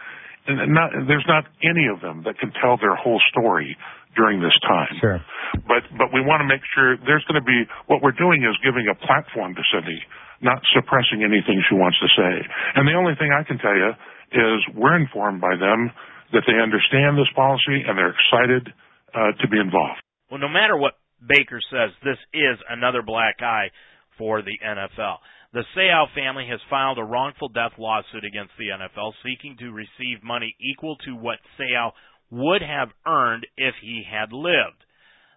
[0.50, 3.78] Not, there's not any of them that can tell their whole story
[4.16, 4.98] during this time.
[5.00, 5.22] Sure.
[5.68, 8.58] But but we want to make sure there's going to be what we're doing is
[8.66, 10.02] giving a platform to Cindy,
[10.42, 12.34] not suppressing anything she wants to say.
[12.76, 13.94] And the only thing I can tell you
[14.36, 15.92] is we're informed by them
[16.34, 18.70] that they understand this policy and they're excited
[19.14, 20.02] uh, to be involved.
[20.30, 23.70] Well, no matter what Baker says this is another black eye
[24.18, 25.18] for the NFL.
[25.52, 30.24] The Seau family has filed a wrongful death lawsuit against the NFL seeking to receive
[30.24, 31.92] money equal to what Seau
[32.30, 34.86] would have earned if he had lived.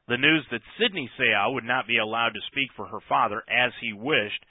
[0.08, 3.72] The news that Sydney Seau would not be allowed to speak for her father as
[3.80, 4.44] he wished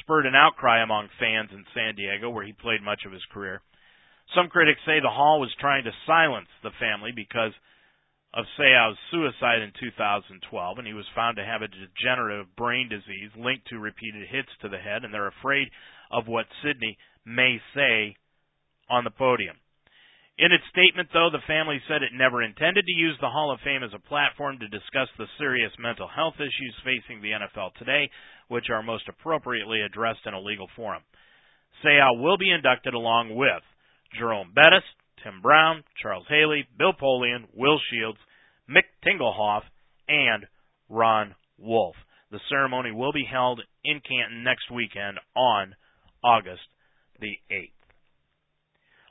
[0.00, 3.60] spurred an outcry among fans in San Diego, where he played much of his career.
[4.34, 7.52] Some critics say the Hall was trying to silence the family because
[8.34, 10.42] of Seau's suicide in 2012,
[10.78, 14.68] and he was found to have a degenerative brain disease linked to repeated hits to
[14.68, 15.70] the head, and they're afraid
[16.10, 18.16] of what Sydney may say
[18.90, 19.56] on the podium.
[20.36, 23.60] In its statement, though, the family said it never intended to use the Hall of
[23.62, 28.10] Fame as a platform to discuss the serious mental health issues facing the NFL today,
[28.48, 31.02] which are most appropriately addressed in a legal forum.
[31.84, 33.62] Seau will be inducted along with
[34.18, 34.82] Jerome Bettis,
[35.22, 38.18] Tim Brown, Charles Haley, Bill Polian, Will Shields,
[38.68, 39.62] Mick Tingelhoff,
[40.08, 40.46] and
[40.88, 41.96] Ron Wolf.
[42.30, 45.74] The ceremony will be held in Canton next weekend on
[46.22, 46.66] August
[47.20, 47.70] the 8th.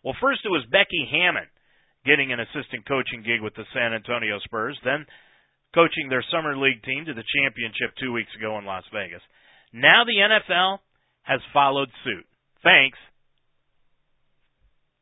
[0.03, 1.47] Well, first it was Becky Hammon
[2.05, 5.05] getting an assistant coaching gig with the San Antonio Spurs, then
[5.73, 9.21] coaching their summer league team to the championship two weeks ago in Las Vegas.
[9.71, 10.79] Now the NFL
[11.23, 12.25] has followed suit,
[12.61, 12.97] thanks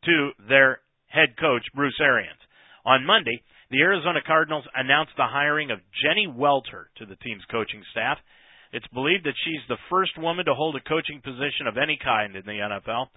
[0.06, 0.80] to their
[1.12, 2.40] head coach, Bruce Arians.
[2.86, 7.84] On Monday, the Arizona Cardinals announced the hiring of Jenny Welter to the team's coaching
[7.92, 8.18] staff.
[8.74, 12.36] It's believed that she's the first woman to hold a coaching position of any kind
[12.36, 13.08] in the NFL.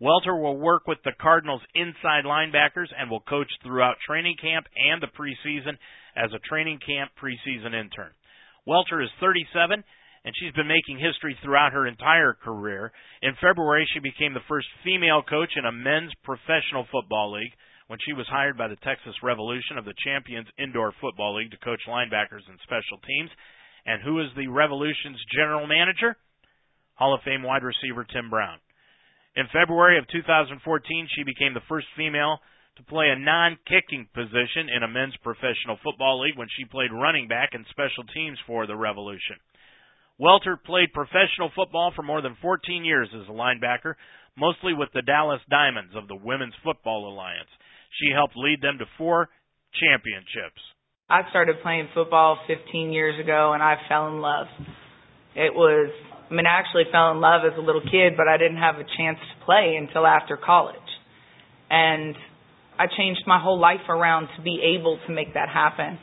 [0.00, 5.02] Welter will work with the Cardinals' inside linebackers and will coach throughout training camp and
[5.02, 5.76] the preseason
[6.14, 8.12] as a training camp preseason intern.
[8.66, 9.82] Welter is 37
[10.24, 12.92] and she's been making history throughout her entire career.
[13.22, 17.52] In February, she became the first female coach in a men's professional football league
[17.88, 21.64] when she was hired by the Texas Revolution of the Champions Indoor Football League to
[21.64, 23.30] coach linebackers and special teams.
[23.86, 26.16] And who is the Revolution's general manager?
[26.94, 28.58] Hall of Fame wide receiver Tim Brown.
[29.36, 30.60] In February of 2014,
[31.14, 32.38] she became the first female
[32.76, 37.26] to play a non-kicking position in a men's professional football league when she played running
[37.26, 39.40] back and special teams for the Revolution.
[40.18, 43.94] Welter played professional football for more than 14 years as a linebacker,
[44.36, 47.48] mostly with the Dallas Diamonds of the Women's Football Alliance.
[48.00, 49.28] She helped lead them to four
[49.78, 50.60] championships.
[51.08, 54.46] I started playing football 15 years ago and I fell in love.
[55.34, 55.90] It was
[56.30, 58.74] I mean, I actually fell in love as a little kid, but I didn't have
[58.74, 60.76] a chance to play until after college.
[61.70, 62.14] And
[62.78, 65.98] I changed my whole life around to be able to make that happen.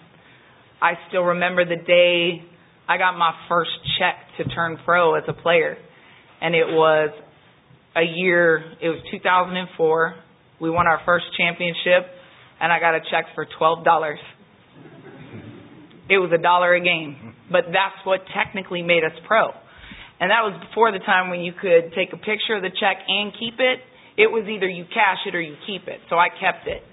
[0.81, 2.41] I still remember the day
[2.87, 5.77] I got my first check to turn pro as a player.
[6.41, 7.09] And it was
[7.95, 10.15] a year, it was 2004.
[10.61, 12.07] We won our first championship,
[12.61, 14.15] and I got a check for $12.
[16.07, 19.47] It was a dollar a game, but that's what technically made us pro.
[20.19, 22.97] And that was before the time when you could take a picture of the check
[23.07, 23.79] and keep it.
[24.15, 25.99] It was either you cash it or you keep it.
[26.09, 26.83] So I kept it.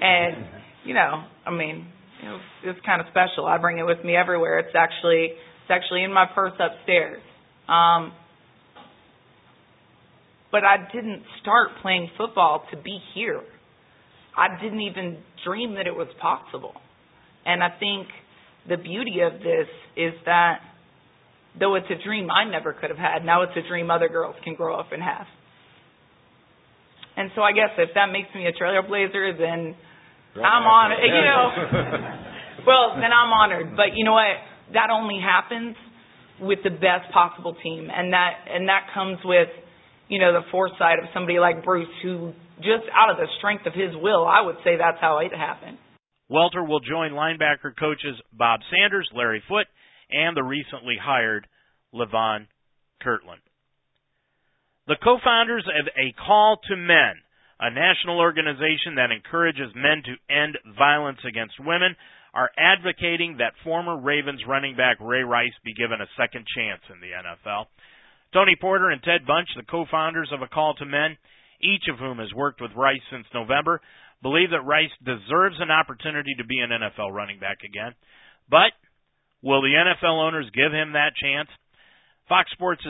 [0.00, 0.46] And,
[0.84, 1.88] you know, I mean,
[2.22, 3.46] it was, it was kind of special.
[3.46, 4.58] I bring it with me everywhere.
[4.60, 7.22] It's actually it's actually in my purse upstairs.
[7.68, 8.12] Um
[10.50, 13.40] but I didn't start playing football to be here.
[14.36, 16.74] I didn't even dream that it was possible.
[17.46, 18.08] And I think
[18.68, 20.60] the beauty of this is that
[21.58, 24.36] Though it's a dream I never could have had, now it's a dream other girls
[24.42, 25.26] can grow up and have.
[27.16, 29.76] And so I guess if that makes me a trailblazer, then
[30.36, 30.44] right.
[30.44, 30.98] I'm honored.
[31.02, 31.44] You know,
[32.66, 33.76] well, then I'm honored.
[33.76, 34.36] But you know what?
[34.72, 35.76] That only happens
[36.40, 39.48] with the best possible team, and that and that comes with
[40.08, 43.74] you know the foresight of somebody like Bruce, who just out of the strength of
[43.74, 45.78] his will, I would say that's how it happened.
[46.28, 49.66] Welter will join linebacker coaches Bob Sanders, Larry Foote,
[50.10, 51.46] and the recently hired
[51.94, 52.46] Levon
[53.02, 53.42] Kirkland.
[54.86, 57.21] The co-founders of A Call to Men,
[57.62, 61.94] a national organization that encourages men to end violence against women,
[62.34, 66.98] are advocating that former Ravens running back Ray Rice be given a second chance in
[66.98, 67.70] the NFL.
[68.34, 71.16] Tony Porter and Ted Bunch, the co-founders of A Call to Men,
[71.60, 73.80] each of whom has worked with Rice since November,
[74.22, 77.92] believe that Rice deserves an opportunity to be an NFL running back again.
[78.48, 78.72] But
[79.42, 81.48] Will the NFL owners give him that chance?
[82.28, 82.86] Fox Sports'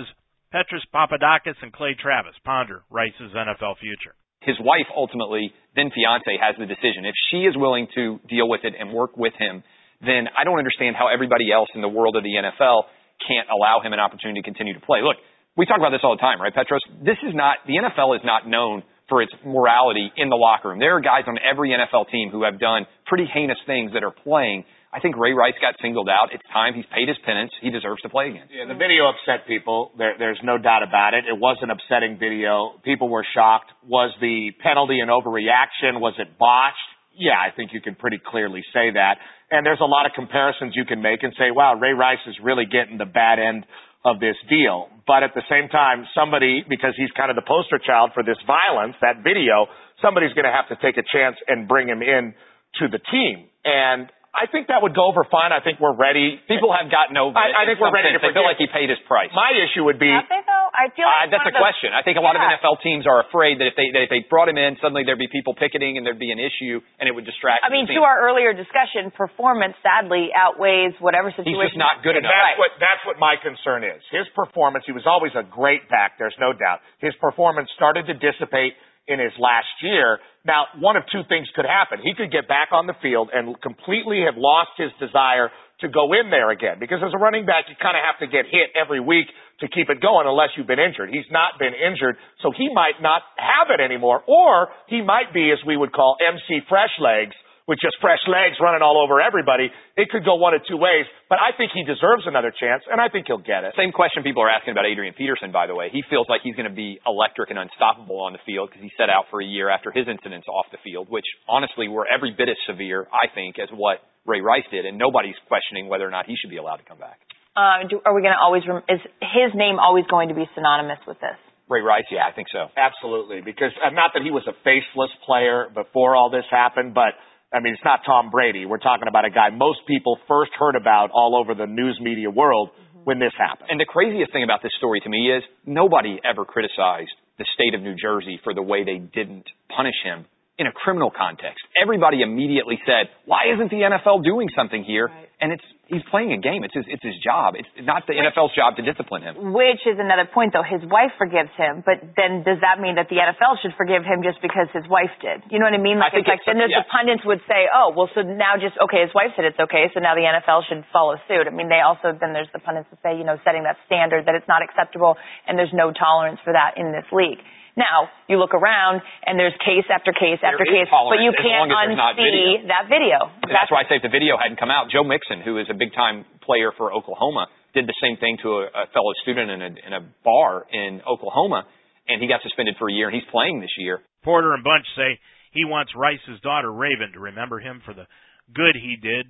[0.52, 4.14] Petros Papadakis and Clay Travis ponder Rice's NFL future.
[4.44, 7.06] His wife ultimately, then fiance, has the decision.
[7.06, 9.62] If she is willing to deal with it and work with him,
[10.02, 12.90] then I don't understand how everybody else in the world of the NFL
[13.22, 14.98] can't allow him an opportunity to continue to play.
[15.02, 15.16] Look,
[15.56, 16.82] we talk about this all the time, right, Petros?
[17.04, 20.78] This is not, the NFL is not known for its morality in the locker room.
[20.78, 24.10] There are guys on every NFL team who have done pretty heinous things that are
[24.10, 26.36] playing I think Ray Rice got singled out.
[26.36, 26.76] It's time.
[26.76, 27.50] He's paid his penance.
[27.64, 28.44] He deserves to play again.
[28.52, 29.90] Yeah, the video upset people.
[29.96, 31.24] There, there's no doubt about it.
[31.24, 32.76] It was an upsetting video.
[32.84, 33.72] People were shocked.
[33.88, 35.96] Was the penalty an overreaction?
[35.96, 36.76] Was it botched?
[37.16, 39.16] Yeah, I think you can pretty clearly say that.
[39.50, 42.36] And there's a lot of comparisons you can make and say, wow, Ray Rice is
[42.42, 43.64] really getting the bad end
[44.04, 44.88] of this deal.
[45.06, 48.38] But at the same time, somebody, because he's kind of the poster child for this
[48.44, 52.34] violence, that video, somebody's going to have to take a chance and bring him in
[52.80, 53.48] to the team.
[53.64, 55.52] And I think that would go over fine.
[55.52, 56.40] I think we're ready.
[56.48, 57.52] People have gotten over I, it.
[57.52, 58.40] I think we're ready to They forgive.
[58.40, 59.28] feel like he paid his price.
[59.36, 60.68] My issue would be Have they though?
[60.72, 61.92] I feel Uh, like that's a of question.
[61.92, 62.48] I think a lot Yeah.
[62.48, 65.04] of NFL teams are afraid that if they that if they brought him in, suddenly
[65.04, 67.60] there'd be people picketing and there'd be an issue, and it would distract.
[67.62, 71.52] I mean, to our earlier discussion, performance sadly outweighs whatever situation.
[71.52, 72.32] He's just not good enough.
[72.32, 72.58] that's Right.
[72.58, 74.00] what that's what my concern is.
[74.08, 76.80] His performance, he was always a great back, there's no doubt.
[77.04, 78.74] His performance started to dissipate
[79.08, 80.18] in his last year.
[80.46, 81.98] Now, one of two things could happen.
[82.02, 85.50] He could get back on the field and completely have lost his desire
[85.82, 86.78] to go in there again.
[86.78, 89.26] Because as a running back, you kind of have to get hit every week
[89.60, 91.10] to keep it going unless you've been injured.
[91.10, 94.22] He's not been injured, so he might not have it anymore.
[94.26, 97.34] Or he might be, as we would call MC Fresh Legs,
[97.66, 99.70] with just fresh legs running all over everybody.
[99.96, 103.00] It could go one of two ways, but I think he deserves another chance, and
[103.00, 103.74] I think he'll get it.
[103.78, 105.88] Same question people are asking about Adrian Peterson, by the way.
[105.92, 108.90] He feels like he's going to be electric and unstoppable on the field because he
[108.98, 112.34] set out for a year after his incidents off the field, which honestly were every
[112.34, 116.10] bit as severe, I think, as what Ray Rice did, and nobody's questioning whether or
[116.10, 117.18] not he should be allowed to come back.
[117.52, 118.62] Uh, do, are we going to always?
[118.66, 121.36] Rem- is his name always going to be synonymous with this?
[121.68, 122.68] Ray Rice, yeah, I think so.
[122.76, 127.16] Absolutely, because uh, not that he was a faceless player before all this happened, but
[127.52, 128.64] I mean, it's not Tom Brady.
[128.64, 132.30] We're talking about a guy most people first heard about all over the news media
[132.30, 133.04] world mm-hmm.
[133.04, 133.68] when this happened.
[133.70, 137.74] And the craziest thing about this story to me is nobody ever criticized the state
[137.74, 140.24] of New Jersey for the way they didn't punish him
[140.62, 141.58] in a criminal context.
[141.82, 145.28] Everybody immediately said, "Why isn't the NFL doing something here?" Right.
[145.42, 146.62] And it's he's playing a game.
[146.62, 147.58] It's his it's his job.
[147.58, 149.50] It's not the NFL's job to discipline him.
[149.52, 150.62] Which is another point, though.
[150.62, 154.22] His wife forgives him, but then does that mean that the NFL should forgive him
[154.22, 155.42] just because his wife did?
[155.50, 155.98] You know what I mean?
[155.98, 156.86] I Like, think it's like it's- then there's yeah.
[156.86, 159.90] the pundits would say, "Oh, well, so now just okay, his wife said it's okay,
[159.92, 162.86] so now the NFL should follow suit." I mean, they also then there's the pundits
[162.94, 165.18] that say, you know, setting that standard that it's not acceptable
[165.50, 167.42] and there's no tolerance for that in this league.
[167.76, 171.72] Now you look around and there's case after case There after case, but you can't
[171.72, 172.68] long not unsee video.
[172.68, 173.18] that video.
[173.48, 175.66] And that's why I say if the video hadn't come out, Joe Mixon, who is
[175.72, 179.48] a big time player for Oklahoma, did the same thing to a, a fellow student
[179.48, 181.64] in a, in a bar in Oklahoma,
[182.08, 184.00] and he got suspended for a year, and he's playing this year.
[184.22, 185.18] Porter and Bunch say
[185.52, 188.04] he wants Rice's daughter Raven to remember him for the
[188.52, 189.26] good he did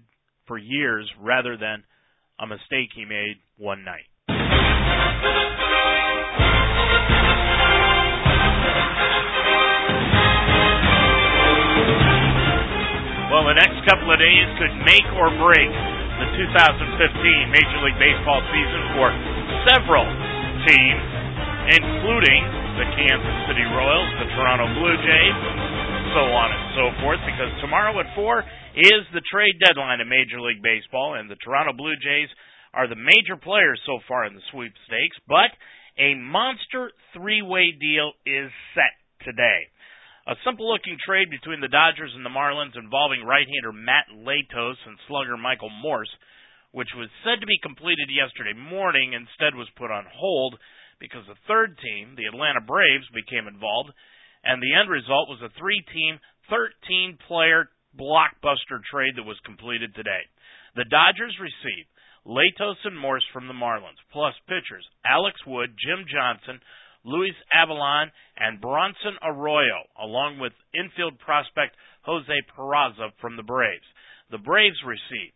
[0.47, 1.85] for years rather than
[2.41, 4.11] a mistake he made one night.
[13.43, 18.39] Well, the next couple of days could make or break the 2015 Major League Baseball
[18.55, 19.11] season for
[19.67, 20.07] several
[20.63, 21.03] teams,
[21.75, 22.39] including
[22.79, 25.37] the Kansas City Royals, the Toronto Blue Jays,
[26.15, 28.47] so on and so forth, because tomorrow at 4
[28.79, 32.31] is the trade deadline in Major League Baseball, and the Toronto Blue Jays
[32.71, 35.51] are the major players so far in the sweepstakes, but
[35.99, 38.95] a monster three-way deal is set
[39.27, 39.67] today.
[40.23, 44.79] A simple looking trade between the Dodgers and the Marlins involving right hander Matt Latos
[44.87, 46.15] and slugger Michael Morse,
[46.71, 50.55] which was said to be completed yesterday morning, instead was put on hold
[51.03, 53.91] because the third team, the Atlanta Braves, became involved,
[54.47, 57.67] and the end result was a three team, 13 player
[57.99, 60.23] blockbuster trade that was completed today.
[60.79, 61.91] The Dodgers receive
[62.23, 66.63] Latos and Morse from the Marlins, plus pitchers Alex Wood, Jim Johnson,
[67.05, 73.87] Luis Avilan, and Bronson Arroyo, along with infield prospect Jose Peraza from the Braves.
[74.31, 75.33] The Braves receive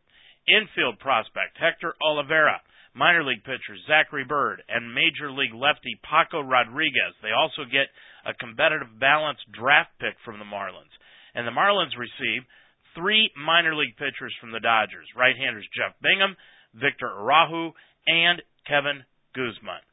[0.46, 2.62] infield prospect Hector Olivera,
[2.94, 7.14] minor league pitcher Zachary Bird, and major league lefty Paco Rodriguez.
[7.22, 7.90] They also get
[8.24, 10.94] a competitive balance draft pick from the Marlins.
[11.34, 12.46] And the Marlins receive
[12.94, 16.34] three minor league pitchers from the Dodgers right-handers Jeff Brigham,
[16.74, 17.74] Victor Araujo,
[18.06, 19.04] and Kevin
[19.34, 19.84] Guzman.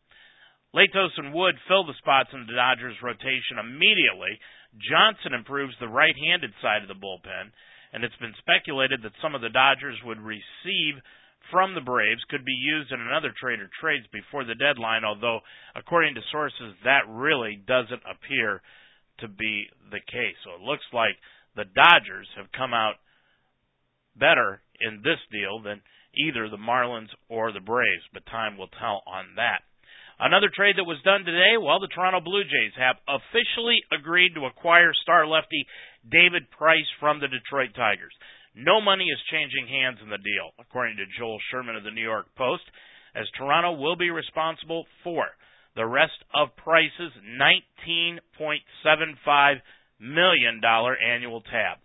[0.74, 4.42] Latos and Wood fill the spots in the Dodgers' rotation immediately.
[4.90, 7.54] Johnson improves the right-handed side of the bullpen,
[7.94, 10.98] and it's been speculated that some of the Dodgers would receive
[11.52, 15.42] from the Braves could be used in another trade or trades before the deadline, although
[15.76, 18.62] according to sources that really doesn't appear
[19.20, 20.38] to be the case.
[20.44, 21.22] So it looks like
[21.56, 22.96] the Dodgers have come out
[24.18, 25.82] better in this deal than
[26.18, 29.62] either the Marlins or the Braves, but time will tell on that.
[30.20, 34.46] Another trade that was done today, well, the Toronto Blue Jays have officially agreed to
[34.46, 35.66] acquire star lefty
[36.06, 38.14] David Price from the Detroit Tigers.
[38.56, 42.06] No money is changing hands in the deal, according to Joel Sherman of the New
[42.06, 42.64] York Post,
[43.16, 45.26] as Toronto will be responsible for
[45.76, 49.62] the rest of Price's $19.75
[50.00, 51.80] million annual tab.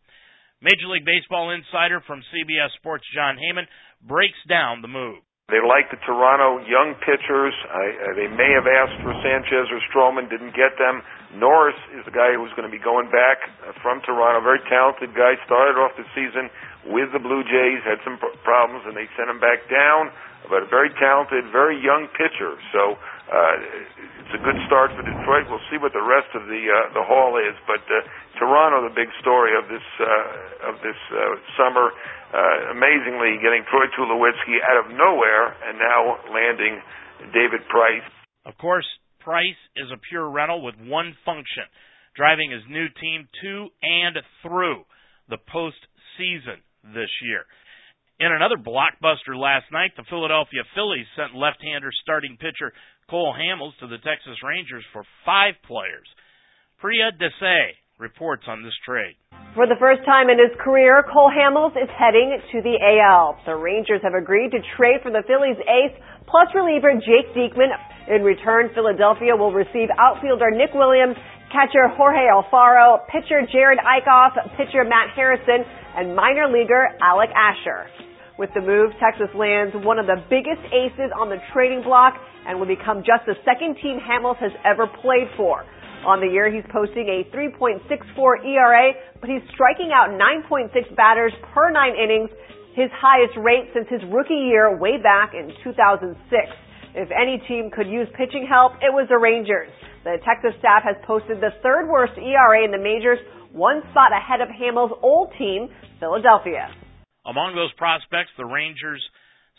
[0.60, 3.66] Major League Baseball insider from CBS Sports Jon Heyman
[4.06, 5.22] breaks down the move.
[5.48, 7.56] They like the Toronto young pitchers.
[7.72, 11.00] I, uh, they may have asked for Sanchez or Stroman, didn't get them.
[11.40, 14.44] Norris is the guy who's going to be going back uh, from Toronto.
[14.44, 15.40] Very talented guy.
[15.48, 16.52] Started off the season
[16.92, 20.12] with the Blue Jays, had some problems, and they sent him back down.
[20.52, 22.60] But a very talented, very young pitcher.
[22.68, 23.00] So
[23.32, 23.54] uh,
[24.20, 25.48] it's a good start for Detroit.
[25.48, 27.56] We'll see what the rest of the uh, the haul is.
[27.64, 28.04] But uh,
[28.36, 31.96] Toronto, the big story of this uh, of this uh, summer
[32.32, 36.80] uh, amazingly getting Troy Tulowitzki out of nowhere and now landing
[37.32, 38.06] David Price.
[38.44, 38.86] Of course,
[39.20, 41.64] Price is a pure rental with one function
[42.16, 44.82] driving his new team to and through
[45.28, 47.44] the postseason this year.
[48.18, 52.74] In another blockbuster last night, the Philadelphia Phillies sent left hander starting pitcher
[53.08, 56.08] Cole Hamels to the Texas Rangers for five players.
[56.80, 59.14] Priya Desai reports on this trade.
[59.54, 63.42] For the first time in his career, Cole Hamels is heading to the AL.
[63.44, 65.94] The Rangers have agreed to trade for the Phillies ace
[66.30, 67.72] plus reliever Jake Diekman.
[68.06, 71.16] In return, Philadelphia will receive outfielder Nick Williams,
[71.50, 75.64] catcher Jorge Alfaro, pitcher Jared Eickhoff, pitcher Matt Harrison,
[75.96, 77.88] and minor leaguer Alec Asher.
[78.38, 82.14] With the move, Texas lands one of the biggest aces on the trading block
[82.46, 85.66] and will become just the second team Hamels has ever played for.
[86.06, 87.82] On the year, he's posting a 3.64
[88.46, 92.30] ERA, but he's striking out 9.6 batters per nine innings,
[92.74, 96.14] his highest rate since his rookie year way back in 2006.
[96.94, 99.68] If any team could use pitching help, it was the Rangers.
[100.06, 103.18] The Texas staff has posted the third worst ERA in the majors,
[103.52, 105.68] one spot ahead of Hamels' old team,
[105.98, 106.70] Philadelphia.
[107.26, 109.02] Among those prospects, the Rangers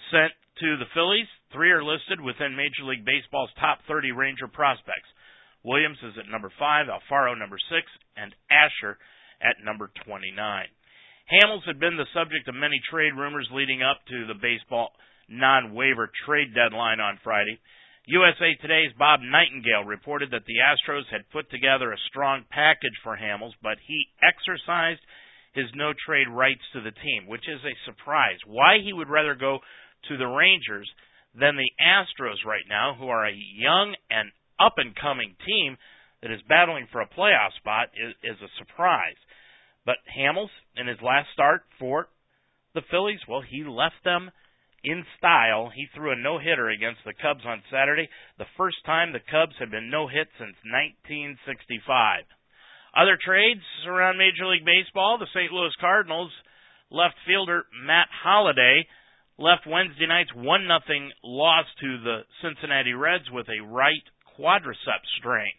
[0.10, 0.32] sent
[0.64, 5.08] to the Phillies, three are listed within Major League Baseball's top 30 Ranger prospects.
[5.64, 7.86] Williams is at number 5, Alfaro number 6,
[8.16, 8.98] and Asher
[9.42, 10.36] at number 29.
[11.30, 14.94] Hamels had been the subject of many trade rumors leading up to the baseball
[15.30, 17.60] non-waiver trade deadline on Friday.
[18.08, 23.16] USA Today's Bob Nightingale reported that the Astros had put together a strong package for
[23.16, 25.02] Hamels, but he exercised
[25.54, 28.38] his no trade rights to the team, which is a surprise.
[28.48, 29.60] Why he would rather go
[30.10, 30.90] to the Rangers
[31.36, 35.78] than the Astros right now, who are a young and up and coming team
[36.22, 39.18] that is battling for a playoff spot is, is a surprise.
[39.86, 42.10] But Hamels, in his last start for
[42.74, 44.32] the Phillies, well, he left them
[44.84, 45.72] in style.
[45.74, 49.56] He threw a no hitter against the Cubs on Saturday, the first time the Cubs
[49.60, 52.24] had been no hit since 1965.
[52.96, 55.52] Other trades around Major League Baseball, the St.
[55.52, 56.32] Louis Cardinals
[56.90, 58.88] left fielder Matt Holliday
[59.38, 64.04] left Wednesday night's 1 nothing loss to the Cincinnati Reds with a right
[64.40, 65.52] quadriceps strain.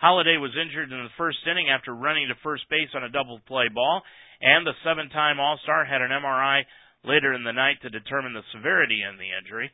[0.00, 3.40] Holliday was injured in the first inning after running to first base on a double
[3.46, 4.02] play ball,
[4.42, 6.62] and the seven time All Star had an MRI
[7.04, 9.70] later in the night to determine the severity in the injury.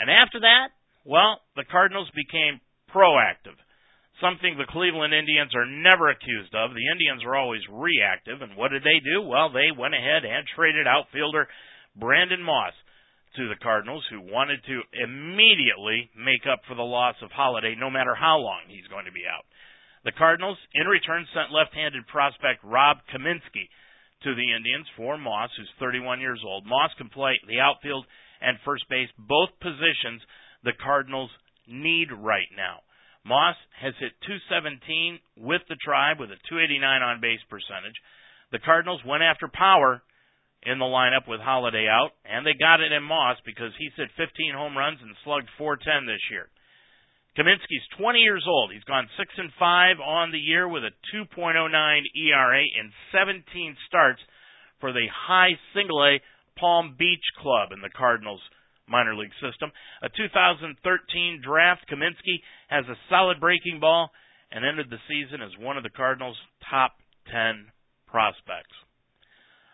[0.00, 0.72] And after that,
[1.04, 3.56] well, the Cardinals became proactive,
[4.20, 6.72] something the Cleveland Indians are never accused of.
[6.72, 9.20] The Indians are always reactive, and what did they do?
[9.20, 11.48] Well, they went ahead and traded outfielder
[11.96, 12.72] Brandon Moss
[13.36, 17.90] to the Cardinals, who wanted to immediately make up for the loss of Holliday, no
[17.90, 19.44] matter how long he's going to be out.
[20.04, 23.70] The Cardinals, in return, sent left-handed prospect Rob Kaminsky
[24.24, 26.66] to the Indians for Moss, who's 31 years old.
[26.66, 28.06] Moss can play the outfield
[28.40, 30.22] and first base, both positions
[30.64, 31.30] the Cardinals
[31.66, 32.82] need right now.
[33.24, 37.94] Moss has hit 217 with the Tribe with a 289 on base percentage.
[38.50, 40.02] The Cardinals went after power
[40.62, 44.10] in the lineup with Holliday out, and they got it in Moss because he's hit
[44.16, 46.46] 15 home runs and slugged 410 this year.
[47.36, 48.72] Kaminsky's 20 years old.
[48.72, 54.20] He's gone 6 and 5 on the year with a 2.09 ERA in 17 starts
[54.80, 56.20] for the high single A
[56.58, 58.40] Palm Beach Club in the Cardinals
[58.86, 59.72] minor league system.
[60.02, 64.10] A 2013 draft, Kaminsky has a solid breaking ball
[64.50, 66.36] and ended the season as one of the Cardinals'
[66.68, 66.92] top
[67.32, 67.72] 10
[68.06, 68.76] prospects.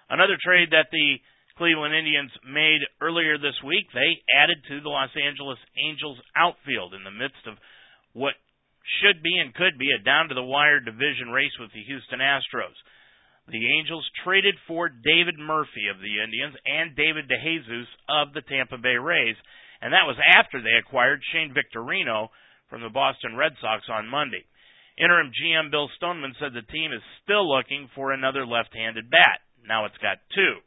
[0.08, 1.20] Another trade that the
[1.56, 7.04] Cleveland Indians made earlier this week, they added to the Los Angeles Angels outfield in
[7.04, 7.58] the midst of
[8.14, 8.34] what
[9.02, 12.20] should be and could be a down to the wire division race with the Houston
[12.20, 12.78] Astros.
[13.48, 18.78] The Angels traded for David Murphy of the Indians and David DeJesus of the Tampa
[18.78, 19.36] Bay Rays,
[19.80, 22.28] and that was after they acquired Shane Victorino
[22.68, 24.44] from the Boston Red Sox on Monday.
[24.98, 29.40] Interim GM Bill Stoneman said the team is still looking for another left-handed bat.
[29.66, 30.60] Now it's got two.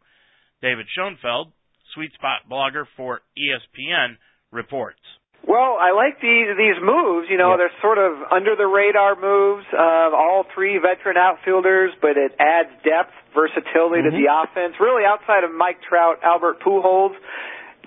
[0.62, 1.52] David Schoenfeld,
[1.94, 4.18] Sweet Spot blogger for ESPN,
[4.52, 5.00] reports.
[5.42, 7.26] Well, I like these these moves.
[7.26, 9.66] You know, they're sort of under the radar moves.
[9.74, 14.14] Uh, all three veteran outfielders, but it adds depth, versatility mm-hmm.
[14.14, 14.78] to the offense.
[14.78, 17.18] Really, outside of Mike Trout, Albert Pujols,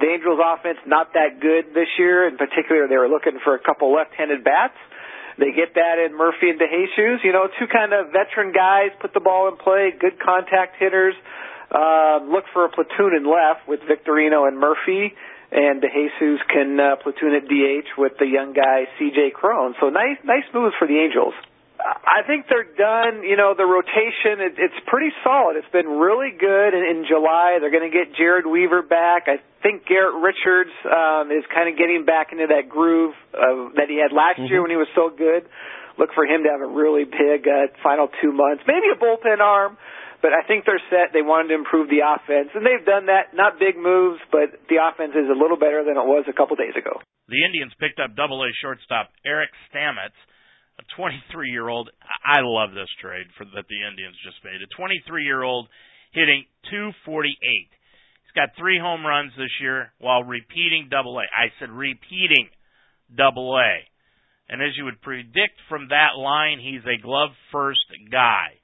[0.02, 2.26] The Angels offense not that good this year.
[2.26, 4.74] In particular, they were looking for a couple left-handed bats.
[5.38, 7.24] They get that in Murphy and DeJesus.
[7.24, 11.14] You know, two kind of veteran guys, put the ball in play, good contact hitters.
[11.70, 15.14] Uh, look for a platoon in left with Victorino and Murphy,
[15.50, 19.32] and DeJesus can uh, platoon at DH with the young guy C.J.
[19.34, 19.74] Cron.
[19.80, 21.34] So nice, nice moves for the Angels.
[21.84, 23.24] I think they're done.
[23.24, 25.56] You know, the rotation, it, it's pretty solid.
[25.56, 27.58] It's been really good in, in July.
[27.60, 29.26] They're going to get Jered Weaver back.
[29.26, 33.88] I think Garrett Richards um, is kind of getting back into that groove uh, that
[33.88, 34.52] he had last mm-hmm.
[34.52, 35.48] year when he was so good.
[35.96, 39.40] Look for him to have a really big uh, final two months, maybe a bullpen
[39.40, 39.80] arm.
[40.20, 41.12] But I think they're set.
[41.12, 43.36] They wanted to improve the offense, and they've done that.
[43.36, 46.56] Not big moves, but the offense is a little better than it was a couple
[46.56, 46.96] days ago.
[47.28, 50.16] The Indians picked up Double A shortstop Eric Stamets
[50.78, 51.90] a 23 year old.
[52.24, 54.58] I love this trade for that the Indians just made.
[54.58, 55.68] A 23 year old
[56.12, 57.70] hitting 248.
[58.34, 61.22] Got three home runs this year while repeating Double A.
[61.22, 62.50] I said repeating
[63.14, 63.86] Double A.
[64.48, 68.58] And as you would predict from that line, he's a glove first guy.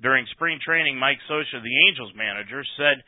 [0.00, 3.02] During spring training, Mike Scioscia, the Angels manager, said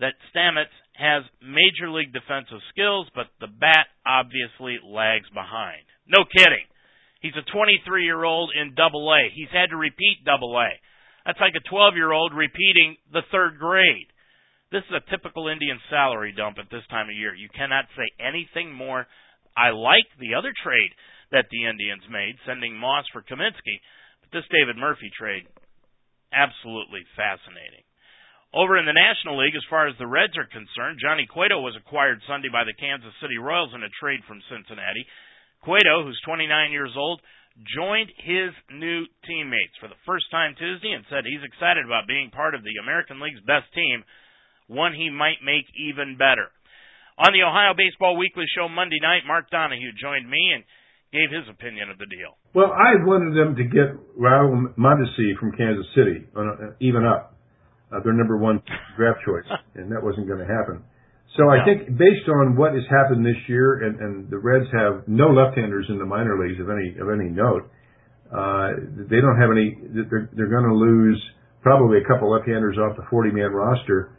[0.00, 5.86] that Stamets has major league defensive skills, but the bat obviously lags behind.
[6.06, 6.66] No kidding.
[7.20, 9.30] He's a 23 year old in double A.
[9.32, 10.68] He's had to repeat double A.
[11.24, 14.08] That's like a 12 year old repeating the third grade.
[14.70, 17.34] This is a typical Indian salary dump at this time of year.
[17.34, 19.02] You cannot say anything more.
[19.58, 20.94] I like the other trade
[21.34, 23.82] that the Indians made, sending Moss for Kaminsky,
[24.22, 25.50] but this David Murphy trade,
[26.30, 27.82] absolutely fascinating.
[28.54, 31.74] Over in the National League, as far as the Reds are concerned, Johnny Cueto was
[31.74, 35.06] acquired Sunday by the Kansas City Royals in a trade from Cincinnati.
[35.62, 37.22] Cueto, who's 29 years old,
[37.74, 42.30] joined his new teammates for the first time Tuesday and said he's excited about being
[42.30, 44.02] part of the American League's best team,
[44.70, 46.48] one he might make even better.
[47.18, 50.64] On the Ohio Baseball Weekly show Monday night, Mark Donahue joined me and
[51.12, 52.38] gave his opinion of the deal.
[52.54, 57.36] Well, I wanted them to get Raul Mondesi from Kansas City, on even up,
[57.90, 58.62] uh, their number one
[58.96, 60.86] draft choice, and that wasn't going to happen.
[61.36, 65.06] So I think based on what has happened this year, and, and the Reds have
[65.06, 67.70] no left-handers in the minor leagues of any of any note.
[68.30, 68.74] Uh,
[69.06, 69.78] they don't have any.
[69.94, 71.18] They're they're going to lose
[71.62, 74.16] probably a couple left-handers off the 40-man roster,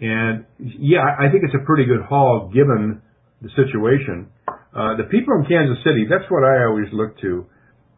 [0.00, 3.02] and yeah, I think it's a pretty good haul given
[3.42, 4.28] the situation.
[4.46, 7.46] Uh, the people in Kansas City, that's what I always look to.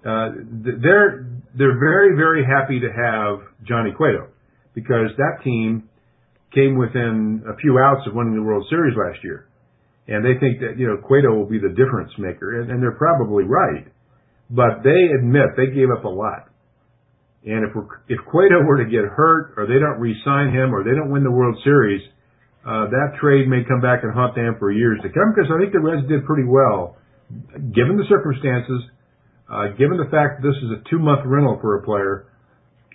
[0.01, 0.28] Uh,
[0.64, 4.28] they're they're very very happy to have Johnny Cueto
[4.74, 5.90] because that team
[6.55, 9.46] came within a few outs of winning the World Series last year.
[10.09, 12.61] And they think that, you know, Cueto will be the difference maker.
[12.61, 13.86] And, and they're probably right.
[14.51, 16.49] But they admit they gave up a lot.
[17.45, 17.72] And if
[18.09, 21.24] if Cueto were to get hurt or they don't re-sign him or they don't win
[21.24, 22.03] the World Series,
[22.66, 25.57] uh, that trade may come back and haunt them for years to come because I
[25.57, 27.01] think the Reds did pretty well
[27.72, 28.82] given the circumstances,
[29.49, 32.26] uh, given the fact that this is a two month rental for a player.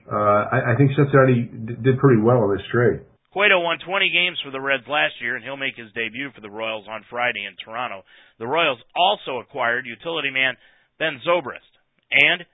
[0.06, 3.02] Uh, I, I think Cincinnati d- did pretty well on this trade.
[3.34, 6.40] Cueto won 20 games for the Reds last year, and he'll make his debut for
[6.40, 8.06] the Royals on Friday in Toronto.
[8.40, 10.56] The Royals also acquired utility man
[11.00, 11.74] Ben Zobrist,
[12.12, 12.46] and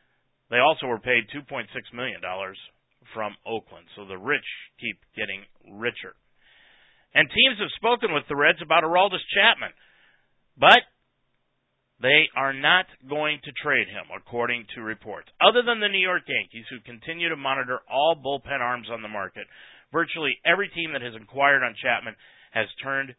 [0.51, 2.19] they also were paid $2.6 million
[3.15, 3.87] from Oakland.
[3.95, 4.45] So the rich
[4.79, 5.47] keep getting
[5.79, 6.13] richer.
[7.15, 9.71] And teams have spoken with the Reds about Aroldis Chapman,
[10.59, 10.83] but
[12.01, 15.29] they are not going to trade him, according to reports.
[15.39, 19.11] Other than the New York Yankees, who continue to monitor all bullpen arms on the
[19.11, 19.47] market,
[19.91, 22.15] virtually every team that has inquired on Chapman
[22.51, 23.13] has turned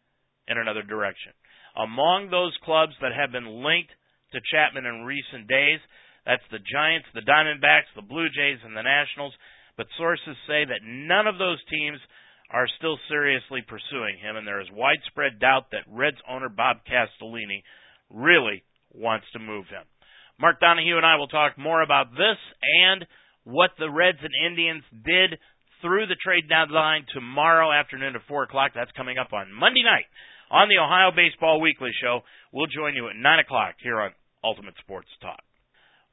[0.49, 1.33] in another direction.
[1.77, 3.93] Among those clubs that have been linked
[4.33, 5.81] to Chapman in recent days,
[6.27, 9.35] that's the Giants, the Diamondbacks, the Blue Jays, and the Nationals.
[9.77, 11.99] But sources say that none of those teams
[12.51, 17.65] are still seriously pursuing him, and there is widespread doubt that Reds owner Bob Castellini
[18.13, 18.63] really
[18.93, 19.83] wants to move him.
[20.39, 22.39] Mark Donahue and I will talk more about this
[22.85, 23.07] and
[23.45, 25.39] what the Reds and Indians did
[25.81, 28.73] through the trade deadline tomorrow afternoon at 4 o'clock.
[28.75, 30.07] That's coming up on Monday night
[30.51, 32.21] on the Ohio Baseball Weekly Show.
[32.53, 34.13] We'll join you at 9 o'clock here on
[34.45, 35.41] Ultimate Sports Talk.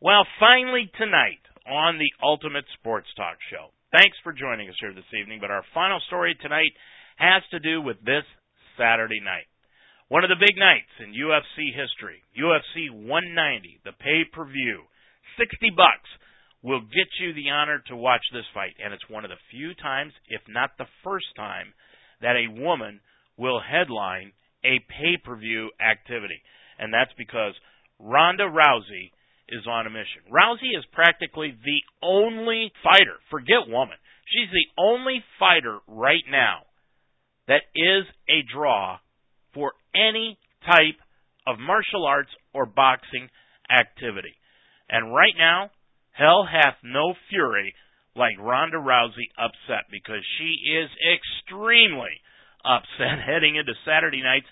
[0.02, 3.76] Well, finally tonight on the Ultimate Sports Talk Show.
[3.92, 6.72] Thanks for joining us here this evening, but our final story tonight
[7.20, 8.24] has to do with this
[8.80, 9.52] Saturday night.
[10.08, 14.88] One of the big nights in UFC history, UFC 190, the pay-per-view.
[15.36, 16.08] 60 bucks
[16.64, 18.80] will get you the honor to watch this fight.
[18.80, 21.76] And it's one of the few times, if not the first time,
[22.24, 23.04] that a woman
[23.36, 24.32] will headline
[24.64, 26.40] a pay per view activity.
[26.80, 27.52] And that's because
[28.00, 29.12] Ronda Rousey
[29.52, 30.24] is on a mission.
[30.32, 33.98] Rousey is practically the only fighter, forget woman,
[34.28, 36.64] she's the only fighter right now
[37.48, 38.98] that is a draw
[39.54, 41.02] for any type
[41.48, 43.28] of martial arts or boxing
[43.70, 44.36] activity.
[44.90, 45.72] And right now,
[46.12, 47.74] hell hath no fury
[48.16, 52.22] like Ronda Rousey upset because she is extremely
[52.66, 54.50] upset heading into Saturday night's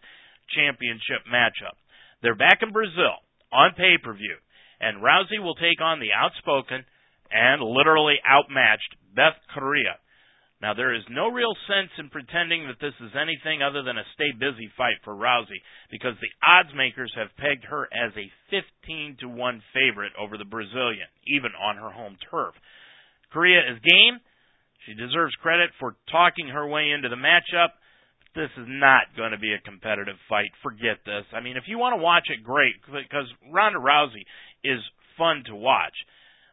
[0.56, 1.78] championship matchup.
[2.22, 3.22] They're back in Brazil
[3.52, 4.38] on pay per view,
[4.80, 6.86] and Rousey will take on the outspoken
[7.32, 9.98] and literally outmatched Beth Correia.
[10.60, 14.12] Now, there is no real sense in pretending that this is anything other than a
[14.18, 15.62] stay busy fight for Rousey
[15.92, 20.50] because the odds makers have pegged her as a 15 to 1 favorite over the
[20.50, 22.56] Brazilian, even on her home turf.
[23.32, 24.18] Correia is game.
[24.86, 27.78] She deserves credit for talking her way into the matchup.
[28.34, 30.50] This is not going to be a competitive fight.
[30.64, 31.26] Forget this.
[31.34, 34.26] I mean, if you want to watch it, great, because Ronda Rousey
[34.64, 34.80] is
[35.18, 35.96] fun to watch.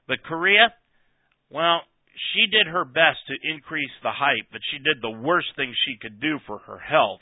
[0.07, 0.73] But Correia,
[1.51, 1.83] well,
[2.33, 5.99] she did her best to increase the hype, but she did the worst thing she
[6.01, 7.21] could do for her health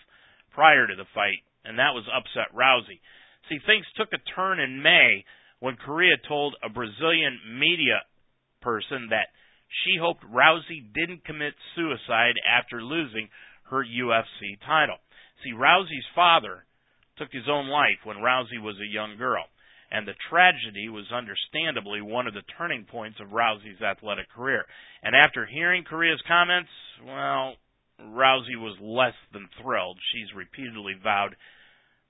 [0.52, 3.00] prior to the fight, and that was upset Rousey.
[3.48, 5.24] See, things took a turn in May
[5.60, 8.02] when Correia told a Brazilian media
[8.60, 9.28] person that
[9.84, 13.28] she hoped Rousey didn't commit suicide after losing
[13.70, 14.98] her UFC title.
[15.42, 16.66] See, Rousey's father
[17.16, 19.44] took his own life when Rousey was a young girl
[19.92, 24.64] and the tragedy was understandably one of the turning points of Rousey's athletic career.
[25.04, 26.72] And after hearing Correia's comments,
[27.04, 27.60] well,
[28.00, 30.00] Rousey was less than thrilled.
[30.10, 31.36] She's repeatedly vowed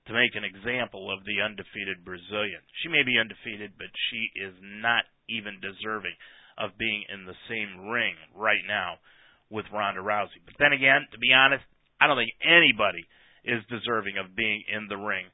[0.07, 2.63] to make an example of the undefeated Brazilian.
[2.81, 6.15] She may be undefeated, but she is not even deserving
[6.55, 9.03] of being in the same ring right now
[9.51, 10.39] with Ronda Rousey.
[10.47, 11.67] But then again, to be honest,
[11.99, 13.03] I don't think anybody
[13.43, 15.27] is deserving of being in the ring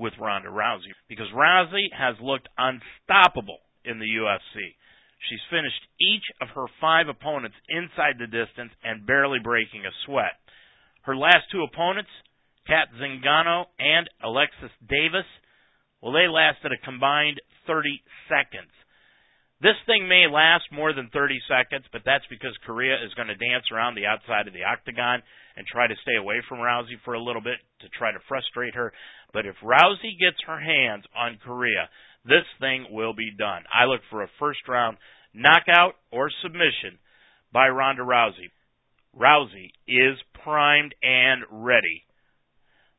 [0.00, 4.72] with Ronda Rousey because Rousey has looked unstoppable in the UFC.
[5.28, 10.40] She's finished each of her five opponents inside the distance and barely breaking a sweat.
[11.02, 12.08] Her last two opponents,
[12.66, 15.28] Cat Zingano and Alexis Davis,
[16.00, 18.72] well, they lasted a combined 30 seconds.
[19.60, 23.36] This thing may last more than 30 seconds, but that's because Correia is going to
[23.36, 25.20] dance around the outside of the octagon
[25.56, 28.74] and try to stay away from Rousey for a little bit to try to frustrate
[28.74, 28.92] her.
[29.32, 31.88] But if Rousey gets her hands on Correia,
[32.24, 33.64] this thing will be done.
[33.72, 34.96] I look for a first round
[35.32, 36.98] knockout or submission
[37.52, 38.50] by Ronda Rousey.
[39.16, 42.04] Rousey is primed and ready.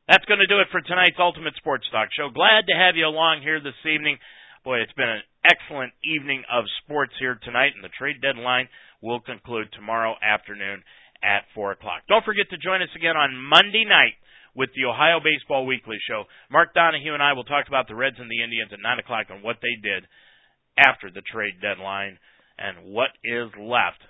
[0.08, 2.28] That's going to do it for tonight's Ultimate Sports Talk Show.
[2.28, 4.18] Glad to have you along here this evening.
[4.64, 8.68] Boy, it's been an excellent evening of sports here tonight, and the trade deadline
[9.00, 10.82] will conclude tomorrow afternoon
[11.22, 12.02] at 4 o'clock.
[12.08, 14.18] Don't forget to join us again on Monday night
[14.54, 16.24] with the Ohio Baseball Weekly Show.
[16.50, 19.32] Mark Donahue and I will talk about the Reds and the Indians at 9 o'clock
[19.32, 20.04] on what they did
[20.76, 22.18] after the trade deadline
[22.58, 24.00] and what is left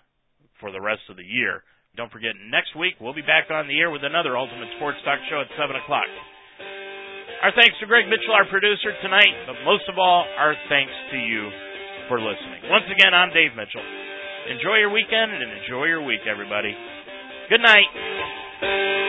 [0.58, 1.62] for the rest of the year.
[1.94, 5.20] Don't forget, next week we'll be back on the air with another Ultimate Sports Talk
[5.30, 6.08] Show at 7 o'clock.
[7.42, 11.18] Our thanks to Greg Mitchell, our producer tonight, but most of all, our thanks to
[11.18, 11.50] you
[12.06, 12.70] for listening.
[12.70, 13.82] Once again, I'm Dave Mitchell.
[14.50, 16.74] Enjoy your weekend and enjoy your week, everybody.
[17.50, 19.01] Good night.